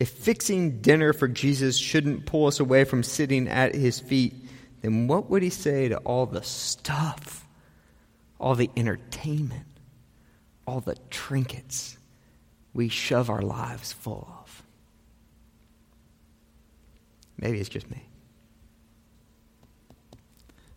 If 0.00 0.08
fixing 0.08 0.80
dinner 0.80 1.12
for 1.12 1.28
Jesus 1.28 1.76
shouldn't 1.76 2.24
pull 2.24 2.46
us 2.46 2.58
away 2.58 2.84
from 2.84 3.02
sitting 3.02 3.46
at 3.48 3.74
his 3.74 4.00
feet, 4.00 4.34
then 4.80 5.06
what 5.06 5.28
would 5.28 5.42
he 5.42 5.50
say 5.50 5.88
to 5.88 5.98
all 5.98 6.24
the 6.24 6.42
stuff, 6.42 7.46
all 8.40 8.54
the 8.54 8.70
entertainment, 8.78 9.66
all 10.66 10.80
the 10.80 10.96
trinkets 11.10 11.98
we 12.72 12.88
shove 12.88 13.28
our 13.28 13.42
lives 13.42 13.92
full 13.92 14.26
of? 14.42 14.62
Maybe 17.36 17.60
it's 17.60 17.68
just 17.68 17.90
me. 17.90 18.09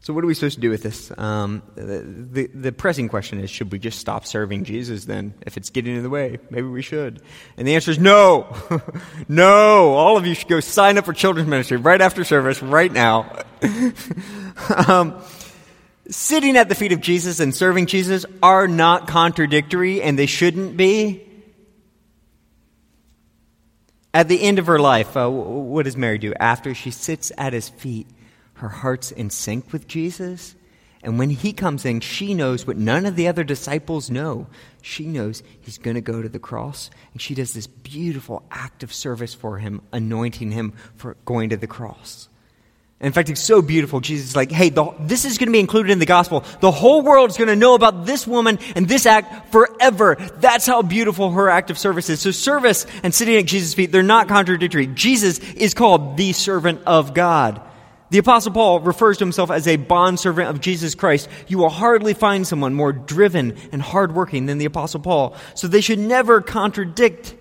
So, 0.03 0.11
what 0.11 0.25
are 0.25 0.27
we 0.27 0.33
supposed 0.33 0.55
to 0.55 0.61
do 0.61 0.69
with 0.69 0.83
this? 0.83 1.17
Um, 1.17 1.63
the, 1.75 2.49
the, 2.53 2.73
pressing 2.73 3.07
question 3.07 3.39
is 3.39 3.49
should 3.49 3.71
we 3.71 3.79
just 3.79 3.99
stop 3.99 4.25
serving 4.25 4.65
Jesus 4.65 5.05
then? 5.05 5.33
If 5.45 5.55
it's 5.55 5.69
getting 5.69 5.95
in 5.95 6.03
the 6.03 6.09
way, 6.09 6.39
maybe 6.49 6.67
we 6.67 6.81
should. 6.81 7.21
And 7.55 7.65
the 7.65 7.75
answer 7.75 7.91
is 7.91 7.99
no. 7.99 8.53
no. 9.29 9.93
All 9.93 10.17
of 10.17 10.27
you 10.27 10.35
should 10.35 10.49
go 10.49 10.59
sign 10.59 10.97
up 10.97 11.05
for 11.05 11.13
children's 11.13 11.47
ministry 11.47 11.77
right 11.77 12.01
after 12.01 12.25
service, 12.25 12.61
right 12.61 12.91
now. 12.91 13.43
um, 14.89 15.21
sitting 16.09 16.57
at 16.57 16.67
the 16.67 16.75
feet 16.75 16.91
of 16.91 16.99
Jesus 16.99 17.39
and 17.39 17.55
serving 17.55 17.85
Jesus 17.85 18.25
are 18.41 18.67
not 18.67 19.07
contradictory, 19.07 20.01
and 20.01 20.19
they 20.19 20.25
shouldn't 20.25 20.75
be. 20.75 21.25
At 24.13 24.27
the 24.27 24.41
end 24.41 24.59
of 24.59 24.65
her 24.65 24.79
life, 24.79 25.15
uh, 25.15 25.29
what 25.29 25.83
does 25.83 25.95
Mary 25.95 26.17
do? 26.17 26.33
After 26.37 26.75
she 26.75 26.91
sits 26.91 27.31
at 27.37 27.53
his 27.53 27.69
feet, 27.69 28.07
her 28.63 28.69
heart's 28.69 29.11
in 29.11 29.29
sync 29.29 29.73
with 29.73 29.89
Jesus. 29.89 30.55
And 31.03 31.19
when 31.19 31.29
he 31.29 31.51
comes 31.51 31.83
in, 31.83 31.99
she 31.99 32.33
knows 32.33 32.65
what 32.65 32.77
none 32.77 33.05
of 33.05 33.17
the 33.17 33.27
other 33.27 33.43
disciples 33.43 34.09
know. 34.09 34.47
She 34.81 35.05
knows 35.05 35.43
he's 35.59 35.77
going 35.77 35.95
to 35.95 36.01
go 36.01 36.21
to 36.21 36.29
the 36.29 36.39
cross. 36.39 36.89
And 37.11 37.21
she 37.21 37.35
does 37.35 37.53
this 37.53 37.67
beautiful 37.67 38.41
act 38.49 38.81
of 38.81 38.93
service 38.93 39.33
for 39.33 39.57
him, 39.57 39.81
anointing 39.91 40.51
him 40.51 40.71
for 40.95 41.17
going 41.25 41.49
to 41.49 41.57
the 41.57 41.67
cross. 41.67 42.29
And 43.01 43.07
in 43.07 43.11
fact, 43.11 43.29
it's 43.29 43.43
so 43.43 43.61
beautiful. 43.61 43.99
Jesus 43.99 44.29
is 44.29 44.35
like, 44.37 44.49
hey, 44.49 44.69
the, 44.69 44.93
this 45.01 45.25
is 45.25 45.37
going 45.37 45.47
to 45.47 45.51
be 45.51 45.59
included 45.59 45.91
in 45.91 45.99
the 45.99 46.05
gospel. 46.05 46.45
The 46.61 46.71
whole 46.71 47.01
world 47.01 47.31
is 47.31 47.35
going 47.35 47.49
to 47.49 47.55
know 47.57 47.75
about 47.75 48.05
this 48.05 48.25
woman 48.25 48.59
and 48.77 48.87
this 48.87 49.05
act 49.05 49.51
forever. 49.51 50.15
That's 50.35 50.65
how 50.65 50.83
beautiful 50.83 51.31
her 51.31 51.49
act 51.49 51.69
of 51.69 51.77
service 51.77 52.09
is. 52.09 52.21
So 52.21 52.31
service 52.31 52.85
and 53.03 53.13
sitting 53.13 53.35
at 53.35 53.45
Jesus' 53.45 53.73
feet, 53.73 53.91
they're 53.91 54.03
not 54.03 54.29
contradictory. 54.29 54.87
Jesus 54.87 55.39
is 55.39 55.73
called 55.73 56.15
the 56.15 56.31
servant 56.31 56.83
of 56.85 57.13
God. 57.13 57.61
The 58.13 58.19
Apostle 58.19 58.51
Paul 58.51 58.79
refers 58.81 59.17
to 59.17 59.23
himself 59.23 59.49
as 59.49 59.67
a 59.67 59.75
bondservant 59.75 60.47
of 60.47 60.61
Jesus 60.61 60.93
Christ. 60.93 61.27
You 61.47 61.57
will 61.57 61.69
hardly 61.69 62.13
find 62.13 62.45
someone 62.45 62.75
more 62.75 62.93
driven 62.93 63.57
and 63.71 63.81
hardworking 63.81 64.45
than 64.45 64.59
the 64.59 64.65
Apostle 64.65 64.99
Paul. 64.99 65.35
So 65.55 65.67
they 65.67 65.81
should 65.81 65.97
never 65.97 66.39
contradict. 66.39 67.33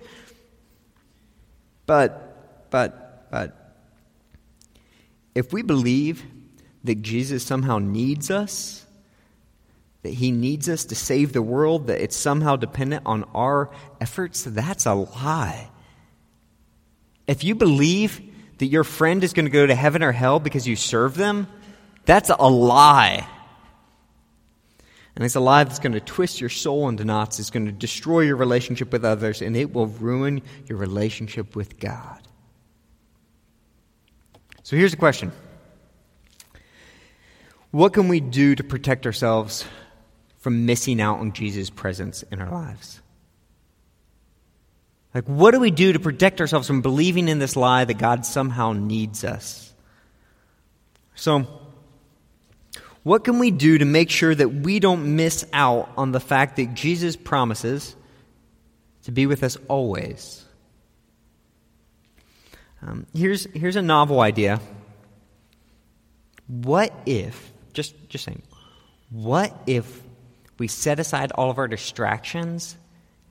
But, 1.85 2.71
but, 2.71 3.29
but, 3.29 3.75
if 5.35 5.53
we 5.53 5.61
believe 5.61 6.23
that 6.85 7.03
Jesus 7.03 7.43
somehow 7.43 7.77
needs 7.77 8.31
us, 8.31 8.83
that 10.01 10.15
he 10.15 10.31
needs 10.31 10.69
us 10.69 10.85
to 10.85 10.95
save 10.95 11.33
the 11.33 11.43
world, 11.43 11.85
that 11.85 12.01
it's 12.01 12.15
somehow 12.15 12.55
dependent 12.55 13.03
on 13.05 13.25
our 13.35 13.69
efforts, 14.01 14.41
that's 14.41 14.87
a 14.87 14.95
lie. 14.95 15.69
If 17.27 17.43
you 17.43 17.53
believe 17.53 18.32
that 18.63 18.69
your 18.69 18.85
friend 18.85 19.25
is 19.25 19.33
going 19.33 19.45
to 19.45 19.51
go 19.51 19.67
to 19.67 19.75
heaven 19.75 20.01
or 20.03 20.13
hell 20.13 20.39
because 20.39 20.65
you 20.65 20.77
serve 20.77 21.15
them, 21.15 21.47
that's 22.05 22.29
a 22.29 22.49
lie. 22.49 23.27
And 25.17 25.25
it's 25.25 25.35
a 25.35 25.41
lie 25.41 25.65
that's 25.65 25.79
going 25.79 25.91
to 25.91 25.99
twist 25.99 26.39
your 26.39 26.49
soul 26.49 26.87
into 26.87 27.03
knots. 27.03 27.41
It's 27.41 27.49
going 27.49 27.65
to 27.65 27.73
destroy 27.73 28.21
your 28.21 28.37
relationship 28.37 28.93
with 28.93 29.03
others, 29.03 29.41
and 29.41 29.57
it 29.57 29.73
will 29.73 29.87
ruin 29.87 30.43
your 30.65 30.77
relationship 30.77 31.57
with 31.57 31.77
God. 31.77 32.21
So 34.63 34.77
here's 34.77 34.91
the 34.91 34.97
question 34.97 35.33
What 37.71 37.91
can 37.91 38.07
we 38.07 38.21
do 38.21 38.55
to 38.55 38.63
protect 38.63 39.05
ourselves 39.05 39.65
from 40.37 40.65
missing 40.65 41.01
out 41.01 41.19
on 41.19 41.33
Jesus' 41.33 41.69
presence 41.69 42.23
in 42.31 42.41
our 42.41 42.49
lives? 42.49 43.01
Like, 45.13 45.25
what 45.25 45.51
do 45.51 45.59
we 45.59 45.71
do 45.71 45.93
to 45.93 45.99
protect 45.99 46.41
ourselves 46.41 46.67
from 46.67 46.81
believing 46.81 47.27
in 47.27 47.39
this 47.39 47.55
lie 47.55 47.85
that 47.85 47.97
God 47.97 48.25
somehow 48.25 48.73
needs 48.73 49.23
us? 49.23 49.71
So, 51.15 51.47
what 53.03 53.23
can 53.23 53.37
we 53.37 53.51
do 53.51 53.77
to 53.77 53.85
make 53.85 54.09
sure 54.09 54.33
that 54.33 54.49
we 54.49 54.79
don't 54.79 55.15
miss 55.15 55.45
out 55.53 55.91
on 55.97 56.11
the 56.11 56.19
fact 56.19 56.55
that 56.55 56.73
Jesus 56.73 57.15
promises 57.15 57.95
to 59.03 59.11
be 59.11 59.27
with 59.27 59.43
us 59.43 59.57
always? 59.67 60.43
Um, 62.81 63.05
here's, 63.13 63.45
here's 63.53 63.75
a 63.75 63.81
novel 63.81 64.19
idea. 64.19 64.59
What 66.47 66.93
if, 67.05 67.51
just, 67.73 67.93
just 68.09 68.25
saying, 68.25 68.41
what 69.09 69.55
if 69.67 70.01
we 70.57 70.67
set 70.67 70.99
aside 70.99 71.31
all 71.33 71.49
of 71.49 71.57
our 71.57 71.67
distractions 71.67 72.75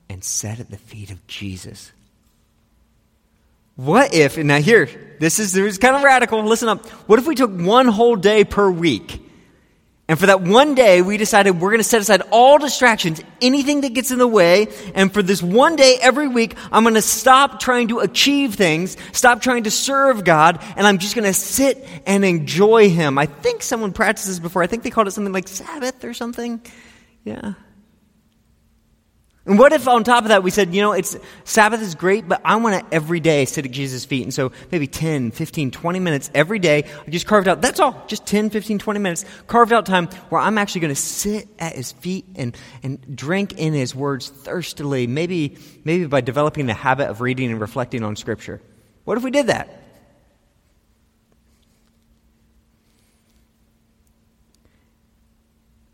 and 0.09 0.23
sat 0.23 0.59
at 0.59 0.69
the 0.69 0.77
feet 0.77 1.11
of 1.11 1.25
Jesus? 1.27 1.91
What 3.75 4.13
if, 4.13 4.37
and 4.37 4.47
now 4.47 4.59
here, 4.59 4.87
this 5.19 5.39
is, 5.39 5.53
this 5.53 5.73
is 5.73 5.77
kind 5.77 5.95
of 5.95 6.03
radical, 6.03 6.43
listen 6.43 6.69
up. 6.69 6.87
What 7.07 7.19
if 7.19 7.27
we 7.27 7.35
took 7.35 7.51
one 7.51 7.87
whole 7.87 8.15
day 8.15 8.43
per 8.43 8.69
week 8.69 9.23
and 10.09 10.19
for 10.19 10.25
that 10.25 10.41
one 10.41 10.75
day, 10.75 11.01
we 11.01 11.15
decided 11.15 11.61
we're 11.61 11.69
going 11.69 11.79
to 11.79 11.83
set 11.83 12.01
aside 12.01 12.21
all 12.29 12.57
distractions, 12.57 13.21
anything 13.41 13.81
that 13.81 13.93
gets 13.93 14.11
in 14.11 14.19
the 14.19 14.27
way. 14.27 14.67
And 14.95 15.13
for 15.13 15.23
this 15.23 15.41
one 15.41 15.77
day 15.77 15.97
every 16.01 16.27
week, 16.27 16.55
I'm 16.73 16.83
going 16.83 16.95
to 16.95 17.01
stop 17.01 17.61
trying 17.61 17.87
to 17.87 17.99
achieve 17.99 18.55
things, 18.55 18.97
stop 19.13 19.41
trying 19.41 19.63
to 19.63 19.71
serve 19.71 20.25
God, 20.25 20.61
and 20.75 20.85
I'm 20.85 20.97
just 20.97 21.15
going 21.15 21.25
to 21.25 21.33
sit 21.33 21.87
and 22.05 22.25
enjoy 22.25 22.89
Him. 22.89 23.17
I 23.17 23.27
think 23.27 23.63
someone 23.63 23.93
practiced 23.93 24.27
this 24.27 24.39
before. 24.39 24.61
I 24.61 24.67
think 24.67 24.83
they 24.83 24.89
called 24.89 25.07
it 25.07 25.11
something 25.11 25.33
like 25.33 25.47
Sabbath 25.47 26.03
or 26.03 26.13
something. 26.13 26.61
Yeah. 27.23 27.53
And 29.45 29.59
what 29.59 29.73
if 29.73 29.89
on 29.89 30.05
top 30.05 30.23
of 30.23 30.29
that 30.29 30.41
we 30.41 30.51
said, 30.51 30.73
you 30.73 30.81
know, 30.81 30.93
it's 30.93 31.17
Sabbath 31.43 31.81
is 31.81 31.95
great, 31.95 32.29
but 32.29 32.41
I 32.45 32.55
want 32.55 32.79
to 32.79 32.95
every 32.95 33.19
day 33.19 33.43
sit 33.43 33.65
at 33.65 33.71
Jesus' 33.71 34.05
feet. 34.05 34.23
And 34.23 34.33
so 34.33 34.53
maybe 34.71 34.87
10, 34.87 35.31
15, 35.31 35.69
20 35.69 35.99
minutes 35.99 36.31
every 36.33 36.59
day, 36.59 36.85
I 37.05 37.09
just 37.09 37.27
carved 37.27 37.49
out, 37.49 37.61
that's 37.61 37.81
all, 37.81 38.05
just 38.07 38.25
10, 38.25 38.51
15, 38.51 38.79
20 38.79 38.99
minutes, 39.01 39.25
carved 39.47 39.73
out 39.73 39.85
time 39.85 40.07
where 40.29 40.39
I'm 40.39 40.57
actually 40.57 40.81
going 40.81 40.95
to 40.95 41.01
sit 41.01 41.49
at 41.59 41.75
his 41.75 41.91
feet 41.91 42.25
and, 42.35 42.55
and 42.83 43.17
drink 43.17 43.59
in 43.59 43.73
his 43.73 43.93
words 43.93 44.29
thirstily, 44.29 45.07
maybe, 45.07 45.57
maybe 45.83 46.05
by 46.05 46.21
developing 46.21 46.65
the 46.65 46.73
habit 46.73 47.09
of 47.09 47.19
reading 47.19 47.51
and 47.51 47.59
reflecting 47.59 48.01
on 48.01 48.15
Scripture. 48.15 48.61
What 49.03 49.17
if 49.17 49.25
we 49.25 49.31
did 49.31 49.47
that? 49.47 49.81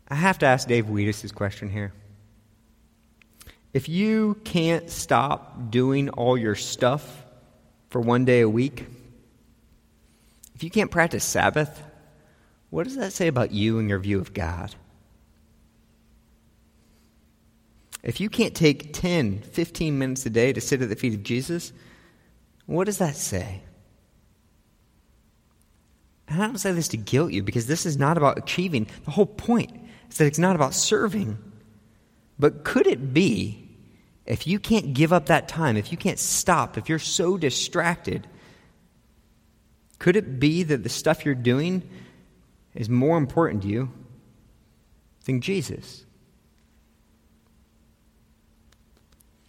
I 0.06 0.14
have 0.14 0.38
to 0.38 0.46
ask 0.46 0.68
Dave 0.68 0.86
Weedis 0.86 1.34
question 1.34 1.68
here. 1.68 1.92
If 3.72 3.88
you 3.88 4.40
can't 4.44 4.90
stop 4.90 5.70
doing 5.70 6.08
all 6.10 6.36
your 6.36 6.56
stuff 6.56 7.24
for 7.88 8.00
one 8.00 8.24
day 8.24 8.40
a 8.40 8.48
week, 8.48 8.86
if 10.54 10.64
you 10.64 10.70
can't 10.70 10.90
practice 10.90 11.24
Sabbath, 11.24 11.82
what 12.70 12.84
does 12.84 12.96
that 12.96 13.12
say 13.12 13.28
about 13.28 13.52
you 13.52 13.78
and 13.78 13.88
your 13.88 13.98
view 13.98 14.18
of 14.18 14.34
God? 14.34 14.74
If 18.02 18.20
you 18.20 18.28
can't 18.28 18.54
take 18.54 18.92
10, 18.92 19.40
15 19.40 19.98
minutes 19.98 20.24
a 20.26 20.30
day 20.30 20.52
to 20.52 20.60
sit 20.60 20.82
at 20.82 20.88
the 20.88 20.96
feet 20.96 21.14
of 21.14 21.22
Jesus, 21.22 21.72
what 22.66 22.84
does 22.84 22.98
that 22.98 23.16
say? 23.16 23.62
And 26.28 26.42
I 26.42 26.46
don't 26.46 26.58
say 26.58 26.72
this 26.72 26.88
to 26.88 26.96
guilt 26.96 27.32
you 27.32 27.42
because 27.42 27.66
this 27.66 27.84
is 27.84 27.98
not 27.98 28.16
about 28.16 28.38
achieving. 28.38 28.86
The 29.04 29.10
whole 29.10 29.26
point 29.26 29.72
is 30.08 30.18
that 30.18 30.26
it's 30.26 30.38
not 30.38 30.56
about 30.56 30.74
serving. 30.74 31.36
But 32.40 32.64
could 32.64 32.86
it 32.86 33.12
be, 33.12 33.68
if 34.24 34.46
you 34.46 34.58
can't 34.58 34.94
give 34.94 35.12
up 35.12 35.26
that 35.26 35.46
time, 35.46 35.76
if 35.76 35.92
you 35.92 35.98
can't 35.98 36.18
stop, 36.18 36.78
if 36.78 36.88
you're 36.88 36.98
so 36.98 37.36
distracted, 37.36 38.26
could 39.98 40.16
it 40.16 40.40
be 40.40 40.62
that 40.62 40.82
the 40.82 40.88
stuff 40.88 41.26
you're 41.26 41.34
doing 41.34 41.82
is 42.74 42.88
more 42.88 43.18
important 43.18 43.62
to 43.64 43.68
you 43.68 43.92
than 45.26 45.42
Jesus? 45.42 46.06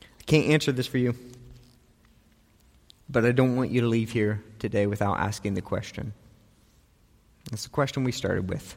I 0.02 0.24
can't 0.26 0.48
answer 0.48 0.74
this 0.74 0.86
for 0.86 0.98
you, 0.98 1.16
but 3.10 3.24
I 3.24 3.32
don't 3.32 3.56
want 3.56 3.72
you 3.72 3.80
to 3.80 3.88
leave 3.88 4.12
here 4.12 4.44
today 4.60 4.86
without 4.86 5.18
asking 5.18 5.54
the 5.54 5.62
question. 5.62 6.12
It's 7.54 7.64
the 7.64 7.70
question 7.70 8.04
we 8.04 8.12
started 8.12 8.50
with. 8.50 8.76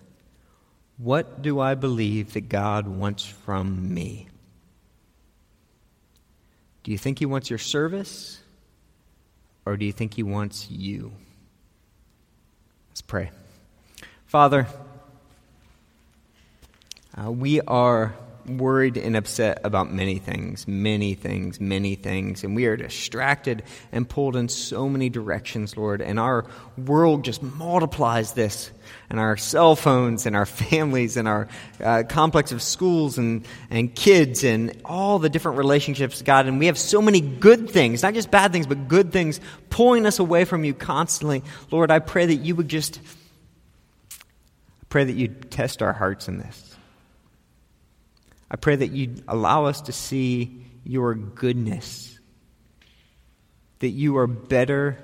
What 0.96 1.42
do 1.42 1.58
I 1.58 1.74
believe 1.74 2.34
that 2.34 2.48
God 2.48 2.86
wants 2.86 3.24
from 3.24 3.92
me? 3.92 4.28
Do 6.84 6.92
you 6.92 6.98
think 6.98 7.18
He 7.18 7.26
wants 7.26 7.50
your 7.50 7.58
service, 7.58 8.40
or 9.66 9.76
do 9.76 9.84
you 9.84 9.92
think 9.92 10.14
He 10.14 10.22
wants 10.22 10.70
you? 10.70 11.12
Let's 12.90 13.02
pray. 13.02 13.30
Father, 14.26 14.68
uh, 17.20 17.30
we 17.30 17.60
are 17.62 18.14
worried 18.46 18.96
and 18.96 19.16
upset 19.16 19.60
about 19.64 19.92
many 19.92 20.18
things, 20.18 20.66
many 20.68 21.14
things, 21.14 21.60
many 21.60 21.94
things. 21.94 22.44
And 22.44 22.54
we 22.54 22.66
are 22.66 22.76
distracted 22.76 23.62
and 23.92 24.08
pulled 24.08 24.36
in 24.36 24.48
so 24.48 24.88
many 24.88 25.08
directions, 25.08 25.76
Lord. 25.76 26.02
And 26.02 26.18
our 26.18 26.46
world 26.76 27.24
just 27.24 27.42
multiplies 27.42 28.32
this. 28.32 28.70
And 29.08 29.18
our 29.18 29.36
cell 29.36 29.76
phones 29.76 30.26
and 30.26 30.36
our 30.36 30.46
families 30.46 31.16
and 31.16 31.26
our 31.26 31.48
uh, 31.82 32.02
complex 32.08 32.52
of 32.52 32.62
schools 32.62 33.18
and, 33.18 33.46
and 33.70 33.94
kids 33.94 34.44
and 34.44 34.80
all 34.84 35.18
the 35.18 35.28
different 35.28 35.58
relationships, 35.58 36.22
God. 36.22 36.46
And 36.46 36.58
we 36.58 36.66
have 36.66 36.78
so 36.78 37.00
many 37.00 37.20
good 37.20 37.70
things, 37.70 38.02
not 38.02 38.14
just 38.14 38.30
bad 38.30 38.52
things, 38.52 38.66
but 38.66 38.88
good 38.88 39.12
things 39.12 39.40
pulling 39.70 40.06
us 40.06 40.18
away 40.18 40.44
from 40.44 40.64
you 40.64 40.74
constantly. 40.74 41.42
Lord, 41.70 41.90
I 41.90 41.98
pray 41.98 42.26
that 42.26 42.36
you 42.36 42.54
would 42.56 42.68
just, 42.68 43.00
I 44.10 44.86
pray 44.88 45.04
that 45.04 45.14
you'd 45.14 45.50
test 45.50 45.82
our 45.82 45.92
hearts 45.92 46.28
in 46.28 46.38
this. 46.38 46.73
I 48.54 48.56
pray 48.56 48.76
that 48.76 48.92
you 48.92 49.16
allow 49.26 49.64
us 49.64 49.80
to 49.80 49.92
see 49.92 50.64
your 50.84 51.16
goodness, 51.16 52.20
that 53.80 53.88
you 53.88 54.16
are 54.18 54.28
better 54.28 54.96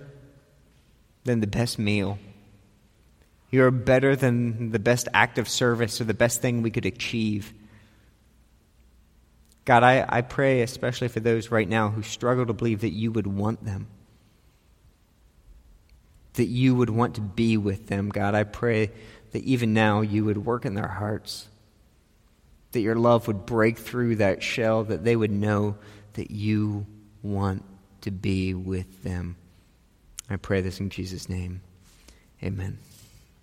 than 1.24 1.40
the 1.40 1.48
best 1.48 1.76
meal. 1.76 2.20
You 3.50 3.64
are 3.64 3.72
better 3.72 4.14
than 4.14 4.70
the 4.70 4.78
best 4.78 5.08
act 5.12 5.36
of 5.36 5.48
service 5.48 6.00
or 6.00 6.04
the 6.04 6.14
best 6.14 6.40
thing 6.40 6.62
we 6.62 6.70
could 6.70 6.86
achieve. 6.86 7.52
God, 9.64 9.82
I, 9.82 10.06
I 10.08 10.20
pray 10.20 10.62
especially 10.62 11.08
for 11.08 11.18
those 11.18 11.50
right 11.50 11.68
now 11.68 11.88
who 11.88 12.02
struggle 12.02 12.46
to 12.46 12.52
believe 12.52 12.82
that 12.82 12.90
you 12.90 13.10
would 13.10 13.26
want 13.26 13.64
them, 13.64 13.88
that 16.34 16.46
you 16.46 16.76
would 16.76 16.90
want 16.90 17.16
to 17.16 17.20
be 17.20 17.56
with 17.56 17.88
them. 17.88 18.10
God, 18.10 18.36
I 18.36 18.44
pray 18.44 18.92
that 19.32 19.42
even 19.42 19.74
now 19.74 20.02
you 20.02 20.24
would 20.26 20.38
work 20.38 20.64
in 20.64 20.74
their 20.74 20.86
hearts 20.86 21.48
that 22.72 22.80
your 22.80 22.94
love 22.94 23.26
would 23.26 23.46
break 23.46 23.78
through 23.78 24.16
that 24.16 24.42
shell, 24.42 24.84
that 24.84 25.04
they 25.04 25.16
would 25.16 25.30
know 25.30 25.76
that 26.14 26.30
you 26.30 26.86
want 27.22 27.64
to 28.02 28.10
be 28.10 28.54
with 28.54 29.02
them. 29.02 29.36
I 30.28 30.36
pray 30.36 30.60
this 30.60 30.80
in 30.80 30.90
Jesus' 30.90 31.28
name. 31.28 31.62
Amen. 32.42 32.78